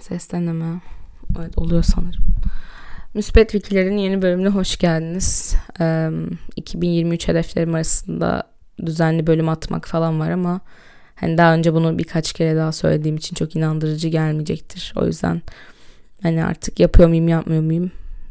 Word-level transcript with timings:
Ses 0.00 0.32
deneme. 0.32 0.80
Evet 1.38 1.58
oluyor 1.58 1.82
sanırım. 1.82 2.24
Müspet 3.14 3.52
Fikirler'in 3.52 3.96
yeni 3.96 4.22
bölümüne 4.22 4.48
hoş 4.48 4.76
geldiniz. 4.76 5.54
Ee, 5.80 6.10
2023 6.56 7.28
hedeflerim 7.28 7.74
arasında 7.74 8.42
düzenli 8.86 9.26
bölüm 9.26 9.48
atmak 9.48 9.88
falan 9.88 10.20
var 10.20 10.30
ama 10.30 10.60
hani 11.14 11.38
daha 11.38 11.54
önce 11.54 11.74
bunu 11.74 11.98
birkaç 11.98 12.32
kere 12.32 12.56
daha 12.56 12.72
söylediğim 12.72 13.16
için 13.16 13.34
çok 13.34 13.56
inandırıcı 13.56 14.08
gelmeyecektir. 14.08 14.94
O 14.96 15.06
yüzden 15.06 15.42
hani 16.22 16.44
artık 16.44 16.80
yapıyor 16.80 17.08
muyum 17.08 17.28
yapmıyor 17.28 17.62
muyum 17.62 17.90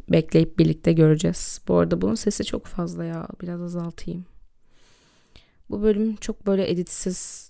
bekleyip 0.09 0.59
birlikte 0.59 0.93
göreceğiz. 0.93 1.61
Bu 1.67 1.77
arada 1.77 2.01
bunun 2.01 2.15
sesi 2.15 2.45
çok 2.45 2.65
fazla 2.65 3.05
ya. 3.05 3.27
Biraz 3.41 3.61
azaltayım. 3.61 4.25
Bu 5.69 5.81
bölüm 5.81 6.15
çok 6.15 6.47
böyle 6.47 6.71
editsiz 6.71 7.46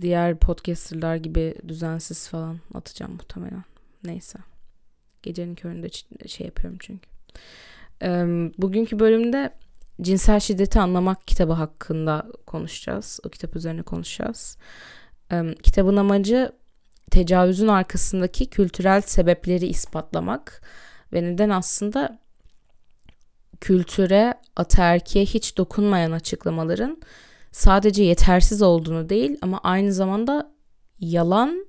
diğer 0.00 0.38
podcasterlar 0.38 1.16
gibi 1.16 1.54
düzensiz 1.68 2.28
falan 2.28 2.60
atacağım 2.74 3.12
muhtemelen. 3.12 3.64
Neyse. 4.04 4.38
Gecenin 5.22 5.54
köründe 5.54 5.88
şey 6.28 6.46
yapıyorum 6.46 6.78
çünkü. 6.80 7.08
Bugünkü 8.58 8.98
bölümde 8.98 9.50
cinsel 10.02 10.40
şiddeti 10.40 10.80
anlamak 10.80 11.26
kitabı 11.26 11.52
hakkında 11.52 12.26
konuşacağız. 12.46 13.20
O 13.24 13.28
kitap 13.28 13.56
üzerine 13.56 13.82
konuşacağız. 13.82 14.58
Kitabın 15.62 15.96
amacı 15.96 16.52
tecavüzün 17.10 17.68
arkasındaki 17.68 18.50
kültürel 18.50 19.00
sebepleri 19.00 19.66
ispatlamak 19.66 20.62
ve 21.12 21.22
neden 21.22 21.50
aslında 21.50 22.18
kültüre, 23.60 24.34
ataerkiye 24.56 25.24
hiç 25.24 25.56
dokunmayan 25.56 26.12
açıklamaların 26.12 27.02
sadece 27.56 28.02
yetersiz 28.02 28.62
olduğunu 28.62 29.08
değil 29.08 29.38
ama 29.42 29.60
aynı 29.62 29.92
zamanda 29.92 30.50
yalan 31.00 31.66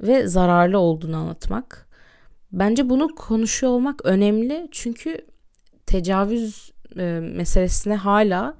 ve 0.00 0.26
zararlı 0.26 0.78
olduğunu 0.78 1.16
anlatmak. 1.16 1.88
Bence 2.52 2.88
bunu 2.88 3.14
konuşuyor 3.14 3.72
olmak 3.72 4.04
önemli 4.04 4.68
çünkü 4.70 5.26
tecavüz 5.86 6.72
e, 6.96 7.02
meselesine 7.34 7.94
hala 7.94 8.54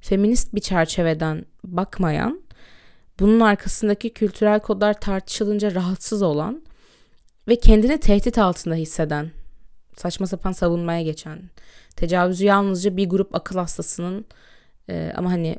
feminist 0.00 0.54
bir 0.54 0.60
çerçeveden 0.60 1.44
bakmayan, 1.64 2.40
bunun 3.20 3.40
arkasındaki 3.40 4.12
kültürel 4.12 4.60
kodlar 4.60 5.00
tartışılınca 5.00 5.74
rahatsız 5.74 6.22
olan 6.22 6.62
ve 7.48 7.56
kendini 7.56 8.00
tehdit 8.00 8.38
altında 8.38 8.74
hisseden, 8.74 9.30
saçma 9.96 10.26
sapan 10.26 10.52
savunmaya 10.52 11.02
geçen, 11.02 11.42
tecavüzü 11.96 12.44
yalnızca 12.44 12.96
bir 12.96 13.08
grup 13.08 13.34
akıl 13.34 13.58
hastasının 13.58 14.24
e, 14.88 15.12
ama 15.16 15.32
hani 15.32 15.56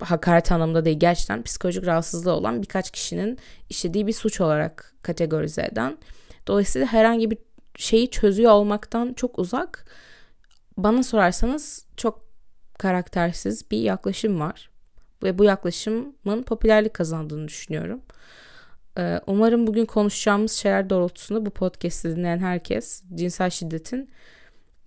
hakaret 0.00 0.52
anlamında 0.52 0.84
değil 0.84 0.98
gerçekten 0.98 1.42
psikolojik 1.42 1.86
rahatsızlığı 1.86 2.32
olan 2.32 2.62
birkaç 2.62 2.90
kişinin 2.90 3.38
işlediği 3.68 4.06
bir 4.06 4.12
suç 4.12 4.40
olarak 4.40 4.94
kategorize 5.02 5.62
eden. 5.62 5.98
Dolayısıyla 6.46 6.86
herhangi 6.86 7.30
bir 7.30 7.38
şeyi 7.76 8.10
çözüyor 8.10 8.52
olmaktan 8.52 9.12
çok 9.12 9.38
uzak. 9.38 9.84
Bana 10.76 11.02
sorarsanız 11.02 11.86
çok 11.96 12.28
karaktersiz 12.78 13.70
bir 13.70 13.78
yaklaşım 13.78 14.40
var. 14.40 14.70
Ve 15.22 15.38
bu 15.38 15.44
yaklaşımın 15.44 16.42
popülerlik 16.42 16.94
kazandığını 16.94 17.48
düşünüyorum. 17.48 18.00
Ee, 18.98 19.20
umarım 19.26 19.66
bugün 19.66 19.84
konuşacağımız 19.84 20.52
şeyler 20.52 20.90
doğrultusunda 20.90 21.46
bu 21.46 21.50
podcast'i 21.50 22.16
dinleyen 22.16 22.38
herkes 22.38 23.02
cinsel 23.14 23.50
şiddetin 23.50 24.10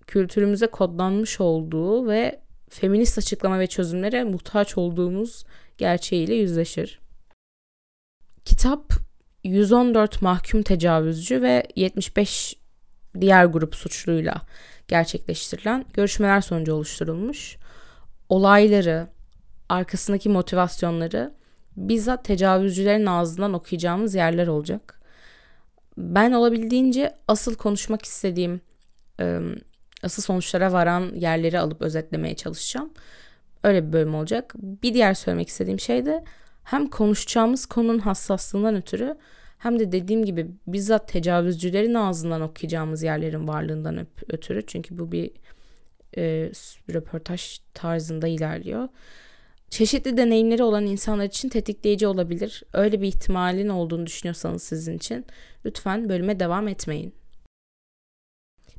kültürümüze 0.06 0.66
kodlanmış 0.66 1.40
olduğu 1.40 2.08
ve 2.08 2.40
feminist 2.72 3.18
açıklama 3.18 3.58
ve 3.58 3.66
çözümlere 3.66 4.24
muhtaç 4.24 4.78
olduğumuz 4.78 5.44
gerçeğiyle 5.78 6.34
yüzleşir. 6.34 7.00
Kitap 8.44 8.92
114 9.44 10.22
mahkum 10.22 10.62
tecavüzcü 10.62 11.42
ve 11.42 11.62
75 11.76 12.56
diğer 13.20 13.44
grup 13.44 13.74
suçluyla 13.74 14.42
gerçekleştirilen 14.88 15.84
görüşmeler 15.94 16.40
sonucu 16.40 16.74
oluşturulmuş. 16.74 17.56
Olayları, 18.28 19.08
arkasındaki 19.68 20.28
motivasyonları 20.28 21.34
bizzat 21.76 22.24
tecavüzcülerin 22.24 23.06
ağzından 23.06 23.52
okuyacağımız 23.52 24.14
yerler 24.14 24.46
olacak. 24.46 25.00
Ben 25.96 26.32
olabildiğince 26.32 27.18
asıl 27.28 27.54
konuşmak 27.54 28.04
istediğim 28.04 28.60
asıl 30.02 30.22
sonuçlara 30.22 30.72
varan 30.72 31.14
yerleri 31.14 31.58
alıp 31.58 31.82
özetlemeye 31.82 32.34
çalışacağım. 32.36 32.90
Öyle 33.64 33.86
bir 33.86 33.92
bölüm 33.92 34.14
olacak. 34.14 34.54
Bir 34.56 34.94
diğer 34.94 35.14
söylemek 35.14 35.48
istediğim 35.48 35.80
şey 35.80 36.06
de 36.06 36.24
hem 36.64 36.86
konuşacağımız 36.86 37.66
konunun 37.66 37.98
hassaslığından 37.98 38.74
ötürü 38.74 39.16
hem 39.58 39.78
de 39.78 39.92
dediğim 39.92 40.24
gibi 40.24 40.46
bizzat 40.66 41.08
tecavüzcülerin 41.08 41.94
ağzından 41.94 42.40
okuyacağımız 42.40 43.02
yerlerin 43.02 43.48
varlığından 43.48 44.06
ötürü. 44.28 44.66
Çünkü 44.66 44.98
bu 44.98 45.12
bir 45.12 45.30
e, 46.16 46.50
röportaj 46.94 47.58
tarzında 47.74 48.28
ilerliyor. 48.28 48.88
Çeşitli 49.70 50.16
deneyimleri 50.16 50.62
olan 50.62 50.86
insanlar 50.86 51.24
için 51.24 51.48
tetikleyici 51.48 52.06
olabilir. 52.06 52.62
Öyle 52.72 53.00
bir 53.00 53.08
ihtimalin 53.08 53.68
olduğunu 53.68 54.06
düşünüyorsanız 54.06 54.62
sizin 54.62 54.96
için 54.96 55.24
lütfen 55.64 56.08
bölüme 56.08 56.40
devam 56.40 56.68
etmeyin. 56.68 57.14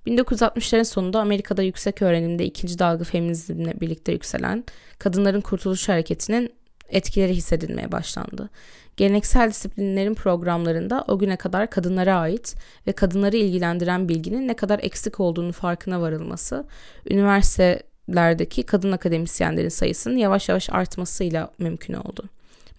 1960'ların 0.08 0.84
sonunda 0.84 1.20
Amerika'da 1.22 1.64
yüksek 1.64 2.02
öğrenimde 2.02 2.46
ikinci 2.46 2.80
dalga 2.80 3.04
feminizmle 3.04 3.82
birlikte 3.82 4.12
yükselen 4.12 4.64
kadınların 5.00 5.42
kurtuluş 5.42 5.90
hareketinin 5.90 6.54
etkileri 6.90 7.34
hissedilmeye 7.34 7.92
başlandı. 7.92 8.50
Geleneksel 8.98 9.50
disiplinlerin 9.50 10.14
programlarında 10.14 11.06
o 11.08 11.20
güne 11.20 11.38
kadar 11.38 11.70
kadınlara 11.70 12.16
ait 12.16 12.56
ve 12.88 12.92
kadınları 12.92 13.38
ilgilendiren 13.38 14.10
bilginin 14.10 14.48
ne 14.48 14.54
kadar 14.54 14.80
eksik 14.80 15.20
olduğunu 15.20 15.52
farkına 15.52 16.02
varılması, 16.02 16.66
üniversitelerdeki 17.10 18.64
kadın 18.64 18.92
akademisyenlerin 18.92 19.70
sayısının 19.70 20.18
yavaş 20.18 20.50
yavaş 20.50 20.70
artmasıyla 20.70 21.52
mümkün 21.58 21.94
oldu. 21.94 22.24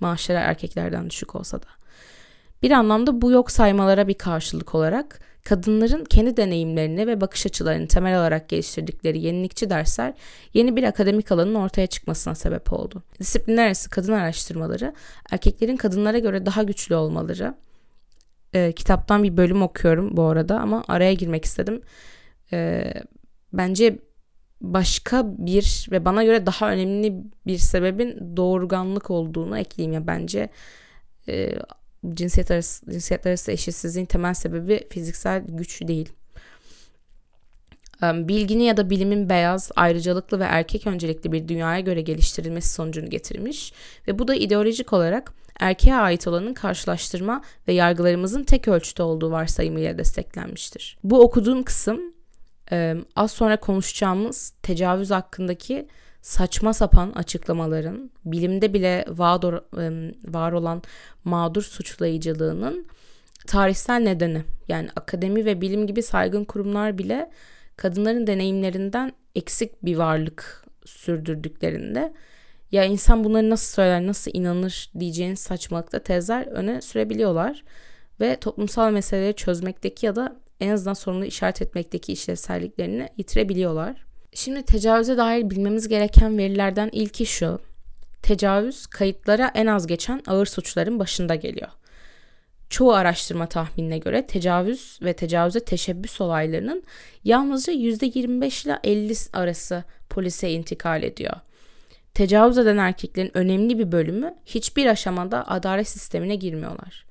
Maaşları 0.01 0.39
erkeklerden 0.39 1.11
düşük 1.11 1.35
olsa 1.35 1.63
da. 1.63 1.67
Bir 2.63 2.71
anlamda 2.71 3.23
bu 3.23 3.31
yok 3.31 3.51
saymalara 3.51 4.09
bir 4.09 4.15
karşılık 4.15 4.75
olarak 4.75 5.21
kadınların 5.45 6.05
kendi 6.05 6.37
deneyimlerini 6.37 7.07
ve 7.07 7.21
bakış 7.21 7.47
açılarını 7.47 7.89
temel 7.89 8.19
olarak 8.19 8.49
geliştirdikleri 8.49 9.21
yenilikçi 9.21 9.71
dersler 9.71 10.15
yeni 10.55 10.77
bir 10.77 10.83
akademik 10.83 11.33
alanın 11.33 11.55
ortaya 11.55 11.87
çıkmasına 11.87 12.35
sebep 12.35 12.73
oldu. 12.73 13.03
Disiplinler 13.21 13.67
arası 13.67 13.91
kadın 13.91 14.13
araştırmaları, 14.13 14.95
erkeklerin 15.31 15.77
kadınlara 15.77 16.19
göre 16.19 16.47
daha 16.47 16.63
güçlü 16.63 16.95
olmaları, 16.95 17.55
e, 18.53 18.73
kitaptan 18.73 19.23
bir 19.23 19.37
bölüm 19.37 19.63
okuyorum 19.63 20.17
bu 20.17 20.23
arada 20.23 20.61
ama 20.61 20.85
araya 20.89 21.13
girmek 21.13 21.45
istedim. 21.45 21.81
E, 22.53 22.85
bence 23.53 23.99
başka 24.61 25.25
bir 25.39 25.87
ve 25.91 26.05
bana 26.05 26.25
göre 26.25 26.47
daha 26.47 26.71
önemli 26.71 27.23
bir 27.47 27.59
sebebin 27.59 28.37
doğurganlık 28.37 29.11
olduğunu 29.11 29.59
ekleyeyim 29.59 29.93
ya 29.93 30.07
bence 30.07 30.49
e, 31.29 31.53
cinsiyet 32.15 32.51
arası, 32.51 32.91
cinsiyetler 32.91 33.31
arası 33.31 33.53
eşitsizliğin 33.53 34.07
temel 34.07 34.35
sebebi 34.35 34.89
fiziksel 34.91 35.43
güç 35.49 35.83
değil. 35.89 36.13
Bilginin 38.03 38.65
ya 38.65 38.77
da 38.77 38.91
bilimin 38.91 39.29
beyaz, 39.29 39.71
ayrıcalıklı 39.77 40.41
ve 40.41 40.45
erkek 40.45 40.87
öncelikli 40.87 41.33
bir 41.33 41.49
dünyaya 41.49 41.81
göre 41.81 42.01
geliştirilmesi 42.01 42.73
sonucunu 42.73 43.11
getirmiş 43.11 43.73
ve 44.09 44.19
bu 44.19 44.29
da 44.29 44.35
ideolojik 44.35 44.93
olarak 44.93 45.33
erkeğe 45.61 45.97
ait 45.97 46.29
olanın 46.29 46.55
karşılaştırma 46.55 47.43
ve 47.69 47.73
yargılarımızın 47.73 48.45
tek 48.45 48.69
ölçüde 48.69 49.03
olduğu 49.03 49.31
varsayımıyla 49.31 49.99
desteklenmiştir. 49.99 50.99
Bu 51.05 51.21
okuduğum 51.21 51.63
kısım 51.63 52.01
az 53.17 53.31
sonra 53.31 53.61
konuşacağımız 53.61 54.53
tecavüz 54.63 55.11
hakkındaki 55.11 55.89
saçma 56.25 56.73
sapan 56.73 57.13
açıklamaların 57.13 58.11
bilimde 58.25 58.75
bile 58.75 59.05
var, 59.09 60.53
olan 60.53 60.83
mağdur 61.25 61.63
suçlayıcılığının 61.63 62.87
tarihsel 63.47 64.01
nedeni. 64.01 64.45
Yani 64.69 64.89
akademi 64.97 65.45
ve 65.45 65.61
bilim 65.61 65.87
gibi 65.87 66.03
saygın 66.03 66.45
kurumlar 66.45 66.99
bile 66.99 67.31
kadınların 67.77 68.27
deneyimlerinden 68.27 69.13
eksik 69.35 69.85
bir 69.85 69.97
varlık 69.97 70.65
sürdürdüklerinde 70.85 72.13
ya 72.73 72.85
insan 72.85 73.25
bunları 73.25 73.51
nasıl 73.51 73.75
söyler, 73.75 74.07
nasıl 74.07 74.31
inanır 74.35 74.91
diyeceğiniz 74.99 75.39
saçmalıkta 75.39 75.99
tezler 75.99 76.47
öne 76.47 76.81
sürebiliyorlar 76.81 77.65
ve 78.21 78.37
toplumsal 78.37 78.91
meseleleri 78.91 79.37
çözmekteki 79.37 80.07
ya 80.07 80.17
da 80.17 80.37
en 80.61 80.71
azından 80.71 80.95
sorunu 80.95 81.25
işaret 81.25 81.63
etmekteki 81.63 82.13
işlevselliklerini 82.13 83.09
yitirebiliyorlar. 83.17 84.14
Şimdi 84.35 84.63
tecavüze 84.63 85.17
dair 85.17 85.51
bilmemiz 85.51 85.89
gereken 85.89 86.39
verilerden 86.39 86.89
ilki 86.93 87.27
şu. 87.27 87.59
Tecavüz 88.23 88.87
kayıtlara 88.87 89.51
en 89.55 89.67
az 89.67 89.87
geçen 89.87 90.23
ağır 90.27 90.47
suçların 90.47 90.99
başında 90.99 91.35
geliyor. 91.35 91.69
Çoğu 92.71 92.93
araştırma 92.93 93.47
tahminine 93.47 93.99
göre 93.99 94.27
tecavüz 94.27 94.99
ve 95.03 95.13
tecavüze 95.13 95.61
teşebbüs 95.61 96.21
olaylarının 96.21 96.83
yalnızca 97.25 97.73
%25 97.73 98.67
ile 98.67 98.79
50 98.85 99.15
arası 99.33 99.85
polise 100.11 100.51
intikal 100.51 101.03
ediyor. 101.03 101.35
Tecavüz 102.15 102.59
eden 102.59 102.77
erkeklerin 102.77 103.31
önemli 103.35 103.79
bir 103.79 103.93
bölümü 103.93 104.35
hiçbir 104.47 104.87
aşamada 104.87 105.49
adalet 105.49 105.89
sistemine 105.89 106.37
girmiyorlar. 106.37 107.07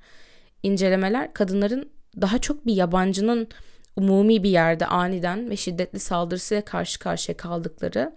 incelemeler 0.62 1.32
kadınların 1.32 1.90
daha 2.20 2.38
çok 2.38 2.66
bir 2.66 2.74
yabancının 2.74 3.48
umumi 3.96 4.42
bir 4.42 4.50
yerde 4.50 4.86
aniden 4.86 5.50
ve 5.50 5.56
şiddetli 5.56 5.98
saldırısıyla 5.98 6.64
karşı 6.64 6.98
karşıya 6.98 7.36
kaldıkları 7.36 8.14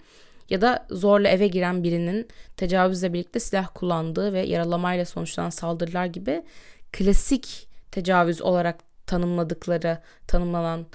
ya 0.50 0.62
da 0.62 0.86
zorla 0.90 1.28
eve 1.28 1.48
giren 1.48 1.84
birinin 1.84 2.28
tecavüzle 2.58 3.14
birlikte 3.14 3.40
silah 3.40 3.68
kullandığı 3.74 4.34
ve 4.34 4.40
yaralamayla 4.42 5.06
sonuçlanan 5.06 5.50
saldırılar 5.50 6.06
gibi 6.06 6.44
klasik 6.92 7.68
tecavüz 7.92 8.42
olarak 8.42 8.80
tanımladıkları, 9.08 9.98
tanımlanan 10.28 10.86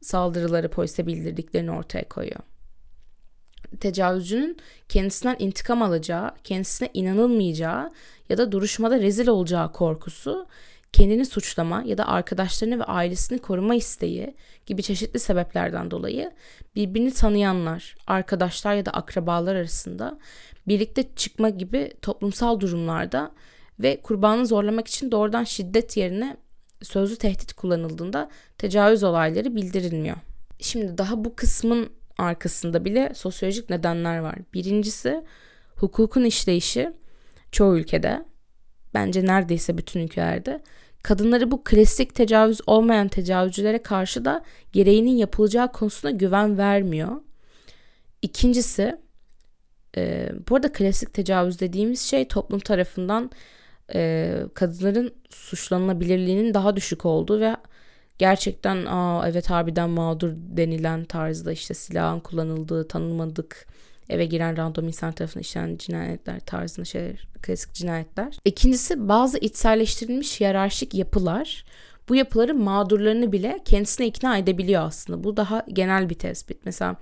saldırıları 0.00 0.70
polise 0.70 1.06
bildirdiklerini 1.06 1.70
ortaya 1.70 2.08
koyuyor. 2.08 2.40
Tecavüzcünün 3.80 4.56
kendisinden 4.88 5.36
intikam 5.38 5.82
alacağı, 5.82 6.30
kendisine 6.44 6.90
inanılmayacağı 6.94 7.90
ya 8.28 8.38
da 8.38 8.52
duruşmada 8.52 9.00
rezil 9.00 9.28
olacağı 9.28 9.72
korkusu 9.72 10.46
kendini 10.92 11.26
suçlama 11.26 11.82
ya 11.86 11.98
da 11.98 12.08
arkadaşlarını 12.08 12.78
ve 12.78 12.84
ailesini 12.84 13.38
koruma 13.38 13.74
isteği 13.74 14.34
gibi 14.66 14.82
çeşitli 14.82 15.18
sebeplerden 15.18 15.90
dolayı 15.90 16.32
birbirini 16.74 17.12
tanıyanlar, 17.12 17.94
arkadaşlar 18.06 18.74
ya 18.74 18.86
da 18.86 18.90
akrabalar 18.90 19.54
arasında 19.54 20.18
birlikte 20.68 21.14
çıkma 21.16 21.48
gibi 21.48 21.92
toplumsal 22.02 22.60
durumlarda 22.60 23.32
ve 23.80 24.00
kurbanı 24.02 24.46
zorlamak 24.46 24.88
için 24.88 25.12
doğrudan 25.12 25.44
şiddet 25.44 25.96
yerine 25.96 26.36
sözlü 26.82 27.16
tehdit 27.16 27.52
kullanıldığında 27.52 28.30
tecavüz 28.58 29.04
olayları 29.04 29.56
bildirilmiyor. 29.56 30.16
Şimdi 30.60 30.98
daha 30.98 31.24
bu 31.24 31.36
kısmın 31.36 31.90
arkasında 32.18 32.84
bile 32.84 33.12
sosyolojik 33.14 33.70
nedenler 33.70 34.18
var. 34.18 34.34
Birincisi 34.54 35.24
hukukun 35.76 36.24
işleyişi 36.24 36.92
çoğu 37.52 37.78
ülkede 37.78 38.24
bence 38.94 39.26
neredeyse 39.26 39.78
bütün 39.78 40.00
ülkelerde 40.00 40.60
kadınları 41.02 41.50
bu 41.50 41.64
klasik 41.64 42.14
tecavüz 42.14 42.60
olmayan 42.66 43.08
tecavüzcülere 43.08 43.82
karşı 43.82 44.24
da 44.24 44.44
gereğinin 44.72 45.16
yapılacağı 45.16 45.72
konusunda 45.72 46.10
güven 46.10 46.58
vermiyor. 46.58 47.20
İkincisi 48.22 48.96
e, 49.96 50.32
bu 50.48 50.56
arada 50.56 50.72
klasik 50.72 51.14
tecavüz 51.14 51.60
dediğimiz 51.60 52.00
şey 52.00 52.28
toplum 52.28 52.60
tarafından 52.60 53.30
e, 53.94 54.32
kadınların 54.54 55.14
suçlanılabilirliğinin 55.30 56.54
daha 56.54 56.76
düşük 56.76 57.06
olduğu 57.06 57.40
ve 57.40 57.56
gerçekten 58.18 58.86
Aa, 58.86 59.28
evet 59.28 59.50
harbiden 59.50 59.90
mağdur 59.90 60.30
denilen 60.36 61.04
tarzda 61.04 61.52
işte 61.52 61.74
silahın 61.74 62.20
kullanıldığı 62.20 62.88
tanınmadık 62.88 63.66
eve 64.08 64.24
giren 64.24 64.56
random 64.56 64.86
insan 64.86 65.12
tarafından 65.12 65.42
işlenen 65.42 65.76
cinayetler 65.76 66.40
tarzında 66.40 66.84
şeyler, 66.84 67.28
klasik 67.42 67.74
cinayetler. 67.74 68.38
İkincisi 68.44 69.08
bazı 69.08 69.38
içselleştirilmiş 69.38 70.40
hiyerarşik 70.40 70.94
yapılar 70.94 71.64
bu 72.08 72.16
yapıların 72.16 72.62
mağdurlarını 72.62 73.32
bile 73.32 73.60
kendisine 73.64 74.06
ikna 74.06 74.38
edebiliyor 74.38 74.82
aslında. 74.82 75.24
Bu 75.24 75.36
daha 75.36 75.64
genel 75.68 76.10
bir 76.10 76.14
tespit. 76.14 76.58
Mesela 76.64 76.96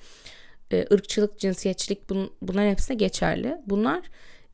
e, 0.73 0.87
ırkçılık, 0.93 1.38
cinsiyetçilik 1.38 2.11
bun, 2.11 2.31
bunların 2.43 2.70
hepsine 2.70 2.97
geçerli. 2.97 3.56
Bunlar 3.67 4.00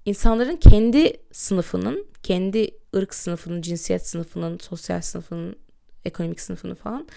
insanların 0.05 0.57
kendi 0.57 1.17
sınıfının, 1.33 2.07
kendi 2.23 2.71
ırk 2.97 3.15
sınıfının, 3.15 3.63
cinsiyet 3.63 4.07
sınıfının, 4.07 4.59
sosyal 4.59 5.01
sınıfının, 5.01 5.57
ekonomik 6.05 6.41
sınıfını 6.41 6.75
falan 6.75 7.09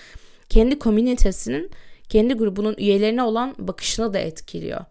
kendi 0.49 0.79
komünitesinin, 0.79 1.71
kendi 2.09 2.33
grubunun 2.33 2.75
üyelerine 2.77 3.23
olan 3.23 3.55
bakışını 3.59 4.13
da 4.13 4.19
etkiliyor 4.19 4.85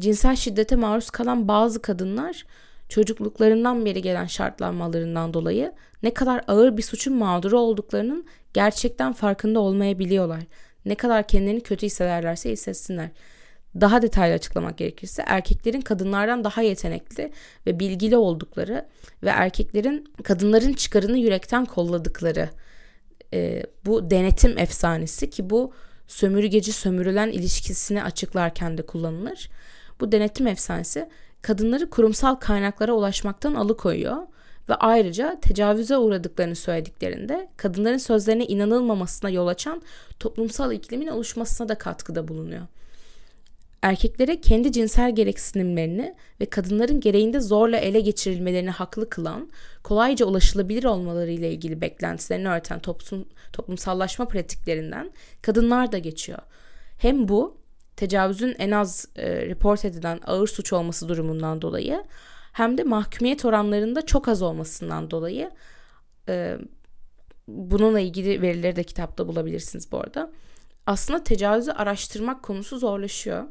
cinsel 0.00 0.36
şiddete 0.36 0.76
maruz 0.76 1.10
kalan 1.10 1.48
bazı 1.48 1.82
kadınlar 1.82 2.46
çocukluklarından 2.88 3.84
beri 3.84 4.02
gelen 4.02 4.26
şartlanmalarından 4.26 5.34
dolayı 5.34 5.72
ne 6.02 6.14
kadar 6.14 6.44
ağır 6.48 6.76
bir 6.76 6.82
suçun 6.82 7.14
mağduru 7.14 7.58
olduklarının 7.58 8.26
gerçekten 8.54 9.12
farkında 9.12 9.60
olmayabiliyorlar. 9.60 10.42
Ne 10.84 10.94
kadar 10.94 11.28
kendilerini 11.28 11.60
kötü 11.60 11.86
hissederlerse 11.86 12.50
hissetsinler. 12.50 13.08
Daha 13.80 14.02
detaylı 14.02 14.34
açıklamak 14.34 14.78
gerekirse 14.78 15.24
erkeklerin 15.26 15.80
kadınlardan 15.80 16.44
daha 16.44 16.62
yetenekli 16.62 17.32
ve 17.66 17.80
bilgili 17.80 18.16
oldukları 18.16 18.86
ve 19.22 19.28
erkeklerin 19.28 20.08
kadınların 20.24 20.72
çıkarını 20.72 21.18
yürekten 21.18 21.64
kolladıkları 21.64 22.48
e, 23.34 23.62
bu 23.86 24.10
denetim 24.10 24.58
efsanesi 24.58 25.30
ki 25.30 25.50
bu 25.50 25.72
sömürgeci 26.06 26.72
sömürülen 26.72 27.28
ilişkisini 27.28 28.02
açıklarken 28.02 28.78
de 28.78 28.86
kullanılır. 28.86 29.50
Bu 30.00 30.12
denetim 30.12 30.46
efsanesi 30.46 31.08
kadınları 31.42 31.90
kurumsal 31.90 32.34
kaynaklara 32.34 32.92
ulaşmaktan 32.92 33.54
alıkoyuyor 33.54 34.16
ve 34.68 34.74
ayrıca 34.74 35.40
tecavüze 35.40 35.96
uğradıklarını 35.96 36.56
söylediklerinde 36.56 37.48
kadınların 37.56 37.96
sözlerine 37.96 38.46
inanılmamasına 38.46 39.30
yol 39.30 39.46
açan 39.46 39.82
toplumsal 40.20 40.72
iklimin 40.72 41.06
oluşmasına 41.06 41.68
da 41.68 41.74
katkıda 41.74 42.28
bulunuyor. 42.28 42.62
Erkeklere 43.82 44.40
kendi 44.40 44.72
cinsel 44.72 45.14
gereksinimlerini 45.14 46.14
ve 46.40 46.46
kadınların 46.46 47.00
gereğinde 47.00 47.40
zorla 47.40 47.76
ele 47.76 48.00
geçirilmelerini 48.00 48.70
haklı 48.70 49.08
kılan, 49.10 49.48
kolayca 49.82 50.26
ulaşılabilir 50.26 50.84
olmaları 50.84 51.30
ile 51.30 51.52
ilgili 51.52 51.80
beklentilerini 51.80 52.48
örten 52.48 52.78
toplum, 52.78 53.24
toplumsallaşma 53.52 54.28
pratiklerinden 54.28 55.10
kadınlar 55.42 55.92
da 55.92 55.98
geçiyor. 55.98 56.38
Hem 56.98 57.28
bu 57.28 57.56
tecavüzün 57.96 58.54
en 58.58 58.70
az 58.70 59.08
e, 59.16 59.46
report 59.46 59.84
edilen 59.84 60.20
ağır 60.26 60.48
suç 60.48 60.72
olması 60.72 61.08
durumundan 61.08 61.62
dolayı 61.62 62.04
hem 62.52 62.78
de 62.78 62.82
mahkumiyet 62.82 63.44
oranlarında 63.44 64.06
çok 64.06 64.28
az 64.28 64.42
olmasından 64.42 65.10
dolayı 65.10 65.50
e, 66.28 66.58
bununla 67.48 68.00
ilgili 68.00 68.42
verileri 68.42 68.76
de 68.76 68.84
kitapta 68.84 69.28
bulabilirsiniz 69.28 69.92
bu 69.92 70.00
arada. 70.00 70.32
Aslında 70.86 71.22
tecavüzü 71.22 71.70
araştırmak 71.70 72.42
konusu 72.42 72.78
zorlaşıyor. 72.78 73.44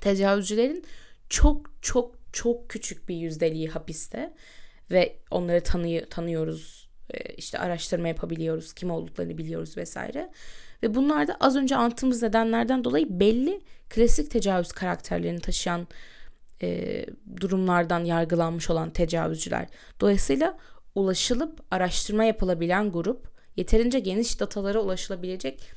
Tecavüzcülerin 0.00 0.84
çok 1.28 1.70
çok 1.82 2.14
çok 2.32 2.68
küçük 2.68 3.08
bir 3.08 3.14
yüzdeliği 3.14 3.68
hapiste 3.68 4.34
ve 4.90 5.16
onları 5.30 5.62
tanı 5.62 6.06
tanıyoruz 6.10 6.88
e, 7.10 7.34
işte 7.34 7.58
araştırma 7.58 8.08
yapabiliyoruz 8.08 8.72
kim 8.72 8.90
olduklarını 8.90 9.38
biliyoruz 9.38 9.76
vesaire 9.76 10.30
ve 10.82 10.94
bunlar 10.94 11.28
da 11.28 11.36
az 11.40 11.56
önce 11.56 11.76
anlattığımız 11.76 12.22
nedenlerden 12.22 12.84
dolayı 12.84 13.20
belli 13.20 13.60
klasik 13.88 14.30
tecavüz 14.30 14.72
karakterlerini 14.72 15.40
taşıyan 15.40 15.86
e, 16.62 17.06
durumlardan 17.40 18.04
yargılanmış 18.04 18.70
olan 18.70 18.90
tecavüzcüler. 18.90 19.66
Dolayısıyla 20.00 20.58
ulaşılıp 20.94 21.60
araştırma 21.70 22.24
yapılabilen 22.24 22.92
grup 22.92 23.30
yeterince 23.56 23.98
geniş 23.98 24.40
datalara 24.40 24.80
ulaşılabilecek 24.80 25.72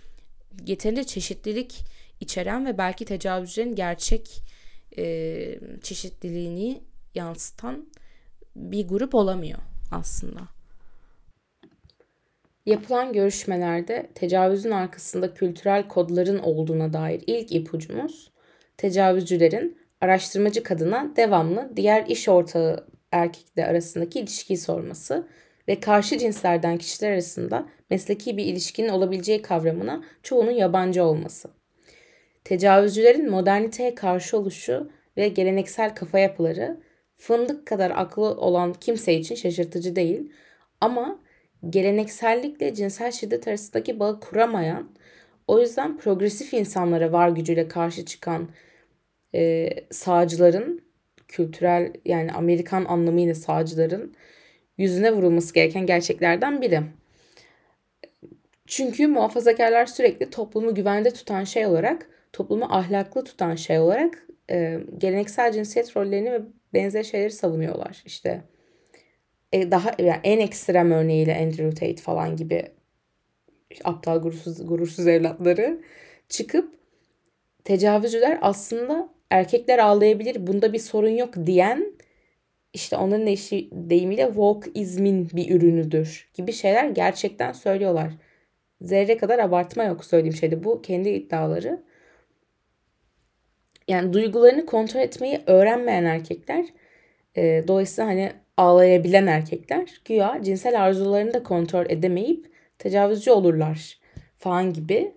yeterince 0.65 1.03
çeşitlilik 1.03 1.85
içeren 2.19 2.65
ve 2.65 2.77
belki 2.77 3.05
tecavüzcülerin 3.05 3.75
gerçek 3.75 4.43
e, 4.97 5.59
çeşitliliğini 5.81 6.83
yansıtan 7.15 7.87
bir 8.55 8.87
grup 8.87 9.15
olamıyor 9.15 9.59
aslında. 9.91 10.41
Yapılan 12.65 13.13
görüşmelerde 13.13 14.09
tecavüzün 14.15 14.71
arkasında 14.71 15.33
kültürel 15.33 15.87
kodların 15.87 16.39
olduğuna 16.39 16.93
dair 16.93 17.23
ilk 17.27 17.51
ipucumuz 17.51 18.31
tecavüzcülerin 18.77 19.77
araştırmacı 20.01 20.63
kadına 20.63 21.11
devamlı 21.15 21.71
diğer 21.75 22.05
iş 22.05 22.29
ortağı 22.29 22.87
erkekle 23.11 23.65
arasındaki 23.65 24.19
ilişkiyi 24.19 24.57
sorması 24.57 25.27
ve 25.67 25.79
karşı 25.79 26.17
cinslerden 26.17 26.77
kişiler 26.77 27.11
arasında 27.11 27.69
mesleki 27.89 28.37
bir 28.37 28.45
ilişkinin 28.45 28.89
olabileceği 28.89 29.41
kavramına 29.41 30.03
çoğunun 30.23 30.51
yabancı 30.51 31.03
olması. 31.03 31.49
Tecavüzcülerin 32.43 33.29
moderniteye 33.29 33.95
karşı 33.95 34.37
oluşu 34.37 34.91
ve 35.17 35.27
geleneksel 35.27 35.95
kafa 35.95 36.19
yapıları 36.19 36.79
fındık 37.17 37.65
kadar 37.65 37.91
aklı 37.91 38.21
olan 38.21 38.73
kimse 38.73 39.13
için 39.13 39.35
şaşırtıcı 39.35 39.95
değil 39.95 40.31
ama 40.81 41.22
geleneksellikle 41.69 42.73
cinsel 42.73 43.11
şiddet 43.11 43.47
arasındaki 43.47 43.99
bağı 43.99 44.19
kuramayan, 44.19 44.89
o 45.47 45.59
yüzden 45.59 45.97
progresif 45.97 46.53
insanlara 46.53 47.11
var 47.11 47.29
gücüyle 47.29 47.67
karşı 47.67 48.05
çıkan 48.05 48.49
e, 49.35 49.69
sağcıların, 49.91 50.81
kültürel 51.27 51.93
yani 52.05 52.31
Amerikan 52.31 52.85
anlamıyla 52.85 53.35
sağcıların 53.35 54.13
yüzüne 54.77 55.11
vurulması 55.11 55.53
gereken 55.53 55.85
gerçeklerden 55.85 56.61
biri. 56.61 56.81
Çünkü 58.67 59.07
muhafazakarlar 59.07 59.85
sürekli 59.85 60.29
toplumu 60.29 60.75
güvende 60.75 61.11
tutan 61.11 61.43
şey 61.43 61.65
olarak, 61.65 62.09
toplumu 62.33 62.65
ahlaklı 62.69 63.23
tutan 63.23 63.55
şey 63.55 63.79
olarak 63.79 64.27
e, 64.49 64.79
geleneksel 64.97 65.51
cinsiyet 65.51 65.97
rollerini 65.97 66.31
ve 66.31 66.41
benzer 66.73 67.03
şeyleri 67.03 67.31
savunuyorlar. 67.31 68.03
İşte 68.05 68.41
e, 69.53 69.71
daha 69.71 69.91
yani 69.99 70.19
en 70.23 70.39
ekstrem 70.39 70.91
örneğiyle 70.91 71.37
Andrew 71.37 71.69
Tate 71.69 72.01
falan 72.01 72.35
gibi 72.35 72.65
aptal 73.83 74.21
gurursuz, 74.21 74.67
gurursuz 74.67 75.07
evlatları 75.07 75.81
çıkıp 76.29 76.73
tecavüzcüler 77.63 78.37
aslında 78.41 79.09
erkekler 79.29 79.79
ağlayabilir 79.79 80.47
bunda 80.47 80.73
bir 80.73 80.79
sorun 80.79 81.09
yok 81.09 81.33
diyen 81.45 81.93
işte 82.73 82.97
onların 82.97 83.25
deyişi, 83.25 83.69
deyimiyle 83.71 84.25
wokeizmin 84.25 85.29
bir 85.33 85.55
ürünüdür 85.55 86.29
gibi 86.33 86.53
şeyler 86.53 86.89
gerçekten 86.89 87.51
söylüyorlar. 87.51 88.13
Zerre 88.81 89.17
kadar 89.17 89.39
abartma 89.39 89.83
yok 89.83 90.05
söylediğim 90.05 90.35
şeyde. 90.35 90.63
Bu 90.63 90.81
kendi 90.81 91.09
iddiaları. 91.09 91.83
Yani 93.87 94.13
duygularını 94.13 94.65
kontrol 94.65 95.01
etmeyi 95.01 95.41
öğrenmeyen 95.47 96.05
erkekler 96.05 96.65
e, 97.35 97.63
dolayısıyla 97.67 98.09
hani 98.09 98.31
ağlayabilen 98.57 99.27
erkekler 99.27 100.01
güya 100.05 100.39
cinsel 100.43 100.83
arzularını 100.83 101.33
da 101.33 101.43
kontrol 101.43 101.85
edemeyip 101.89 102.51
tecavüzcü 102.79 103.31
olurlar 103.31 103.99
falan 104.37 104.73
gibi. 104.73 105.13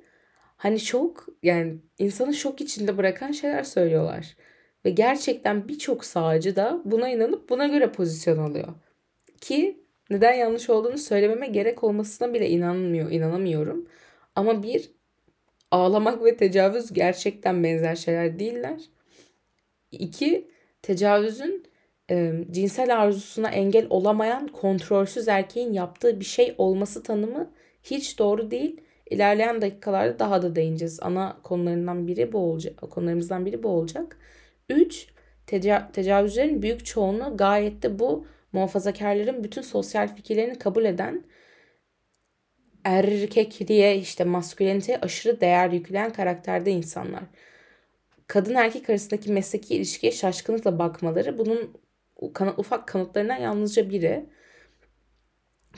Hani 0.56 0.80
çok 0.80 1.26
yani 1.42 1.76
insanı 1.98 2.34
şok 2.34 2.60
içinde 2.60 2.96
bırakan 2.96 3.32
şeyler 3.32 3.62
söylüyorlar. 3.62 4.36
Ve 4.84 4.90
gerçekten 4.90 5.68
birçok 5.68 6.04
sağcı 6.04 6.56
da 6.56 6.82
buna 6.84 7.08
inanıp 7.08 7.48
buna 7.48 7.66
göre 7.66 7.92
pozisyon 7.92 8.38
alıyor. 8.38 8.68
Ki 9.40 9.80
neden 10.10 10.32
yanlış 10.32 10.70
olduğunu 10.70 10.98
söylememe 10.98 11.46
gerek 11.46 11.84
olmasına 11.84 12.34
bile 12.34 12.48
inanmıyor, 12.50 13.10
inanamıyorum. 13.10 13.88
Ama 14.34 14.62
bir 14.62 14.90
ağlamak 15.70 16.24
ve 16.24 16.36
tecavüz 16.36 16.92
gerçekten 16.92 17.64
benzer 17.64 17.96
şeyler 17.96 18.38
değiller. 18.38 18.80
İki, 19.90 20.50
tecavüzün 20.82 21.66
e, 22.10 22.32
cinsel 22.50 22.96
arzusuna 22.98 23.48
engel 23.50 23.86
olamayan 23.90 24.48
kontrolsüz 24.48 25.28
erkeğin 25.28 25.72
yaptığı 25.72 26.20
bir 26.20 26.24
şey 26.24 26.54
olması 26.58 27.02
tanımı 27.02 27.52
hiç 27.82 28.18
doğru 28.18 28.50
değil. 28.50 28.80
İlerleyen 29.10 29.62
dakikalarda 29.62 30.18
daha 30.18 30.42
da 30.42 30.56
değineceğiz. 30.56 30.98
Ana 31.02 31.36
konularından 31.42 32.06
biri 32.06 32.32
bu 32.32 32.38
olacak. 32.38 32.90
Konularımızdan 32.90 33.46
biri 33.46 33.62
bu 33.62 33.68
olacak. 33.68 34.18
3. 34.70 35.06
Teca- 35.46 35.92
tecavüzlerin 35.92 36.62
büyük 36.62 36.86
çoğunluğu 36.86 37.36
gayet 37.36 37.82
de 37.82 37.98
bu 37.98 38.26
muhafazakarların 38.52 39.44
bütün 39.44 39.62
sosyal 39.62 40.16
fikirlerini 40.16 40.58
kabul 40.58 40.84
eden 40.84 41.24
erkekliğe 42.84 43.98
işte 43.98 44.24
masküleniteye 44.24 44.98
aşırı 45.00 45.40
değer 45.40 45.70
yükleyen 45.70 46.12
karakterde 46.12 46.70
insanlar. 46.70 47.22
Kadın 48.26 48.54
erkek 48.54 48.90
arasındaki 48.90 49.32
mesleki 49.32 49.74
ilişkiye 49.74 50.12
şaşkınlıkla 50.12 50.78
bakmaları 50.78 51.38
bunun 51.38 51.85
ufak 52.56 52.88
kanıtlarından 52.88 53.36
yalnızca 53.36 53.90
biri. 53.90 54.26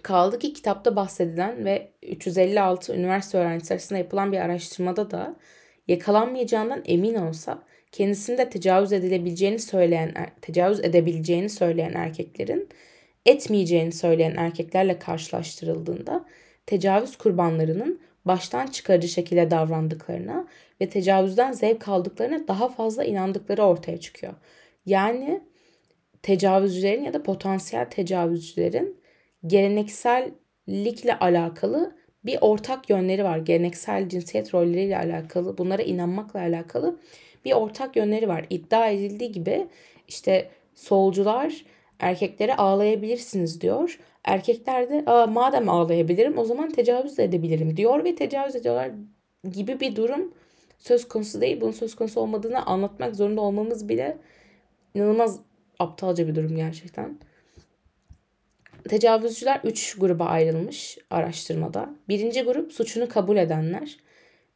Kaldı 0.02 0.38
ki 0.38 0.52
kitapta 0.52 0.96
bahsedilen 0.96 1.64
ve 1.64 1.92
356 2.02 2.94
üniversite 2.94 3.38
öğrencisi 3.38 3.74
arasında 3.74 3.98
yapılan 3.98 4.32
bir 4.32 4.38
araştırmada 4.38 5.10
da 5.10 5.36
yakalanmayacağından 5.88 6.82
emin 6.84 7.14
olsa 7.14 7.62
kendisinde 7.92 8.50
tecavüz 8.50 8.92
edilebileceğini 8.92 9.58
söyleyen 9.58 10.12
er, 10.14 10.30
tecavüz 10.42 10.80
edebileceğini 10.80 11.48
söyleyen 11.48 11.92
erkeklerin 11.92 12.68
etmeyeceğini 13.26 13.92
söyleyen 13.92 14.34
erkeklerle 14.36 14.98
karşılaştırıldığında 14.98 16.24
tecavüz 16.66 17.18
kurbanlarının 17.18 18.00
baştan 18.24 18.66
çıkarıcı 18.66 19.08
şekilde 19.08 19.50
davrandıklarına 19.50 20.48
ve 20.80 20.88
tecavüzden 20.88 21.52
zevk 21.52 21.88
aldıklarına 21.88 22.48
daha 22.48 22.68
fazla 22.68 23.04
inandıkları 23.04 23.62
ortaya 23.62 24.00
çıkıyor. 24.00 24.34
Yani 24.86 25.40
tecavüzcülerin 26.22 27.04
ya 27.04 27.12
da 27.12 27.22
potansiyel 27.22 27.90
tecavüzcülerin 27.90 29.00
geleneksellikle 29.46 31.18
alakalı 31.20 31.96
bir 32.24 32.38
ortak 32.40 32.90
yönleri 32.90 33.24
var. 33.24 33.38
Geleneksel 33.38 34.08
cinsiyet 34.08 34.54
rolleriyle 34.54 34.98
alakalı, 34.98 35.58
bunlara 35.58 35.82
inanmakla 35.82 36.40
alakalı 36.40 36.98
bir 37.44 37.52
ortak 37.52 37.96
yönleri 37.96 38.28
var. 38.28 38.46
İddia 38.50 38.88
edildiği 38.88 39.32
gibi 39.32 39.66
işte 40.08 40.50
solcular 40.74 41.64
erkeklere 41.98 42.56
ağlayabilirsiniz 42.56 43.60
diyor. 43.60 43.98
Erkekler 44.24 44.90
de 44.90 45.02
Aa, 45.06 45.26
madem 45.26 45.68
ağlayabilirim 45.68 46.38
o 46.38 46.44
zaman 46.44 46.70
tecavüz 46.70 47.18
de 47.18 47.24
edebilirim 47.24 47.76
diyor 47.76 48.04
ve 48.04 48.14
tecavüz 48.14 48.56
ediyorlar 48.56 48.90
gibi 49.50 49.80
bir 49.80 49.96
durum 49.96 50.34
söz 50.78 51.08
konusu 51.08 51.40
değil. 51.40 51.60
Bunun 51.60 51.72
söz 51.72 51.94
konusu 51.94 52.20
olmadığını 52.20 52.66
anlatmak 52.66 53.16
zorunda 53.16 53.40
olmamız 53.40 53.88
bile 53.88 54.18
inanılmaz 54.94 55.40
aptalca 55.78 56.28
bir 56.28 56.34
durum 56.34 56.56
gerçekten. 56.56 57.18
Tecavüzcüler 58.88 59.60
3 59.64 59.98
gruba 59.98 60.24
ayrılmış 60.24 60.98
araştırmada. 61.10 61.94
Birinci 62.08 62.42
grup 62.42 62.72
suçunu 62.72 63.08
kabul 63.08 63.36
edenler. 63.36 63.96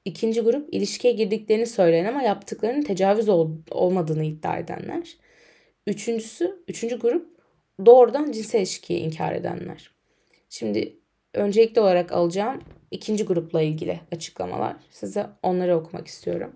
İkinci 0.04 0.40
grup 0.40 0.74
ilişkiye 0.74 1.12
girdiklerini 1.12 1.66
söyleyen 1.66 2.04
ama 2.04 2.22
yaptıklarının 2.22 2.82
tecavüz 2.82 3.28
ol, 3.28 3.50
olmadığını 3.70 4.24
iddia 4.24 4.58
edenler. 4.58 5.16
Üçüncüsü, 5.86 6.62
üçüncü 6.68 6.98
grup 6.98 7.28
doğrudan 7.86 8.32
cinsel 8.32 8.58
ilişkiyi 8.58 8.98
inkar 8.98 9.32
edenler. 9.32 9.90
Şimdi 10.48 10.96
öncelikli 11.34 11.80
olarak 11.80 12.12
alacağım 12.12 12.62
ikinci 12.90 13.24
grupla 13.24 13.62
ilgili 13.62 14.00
açıklamalar. 14.12 14.76
Size 14.90 15.26
onları 15.42 15.76
okumak 15.76 16.06
istiyorum. 16.06 16.52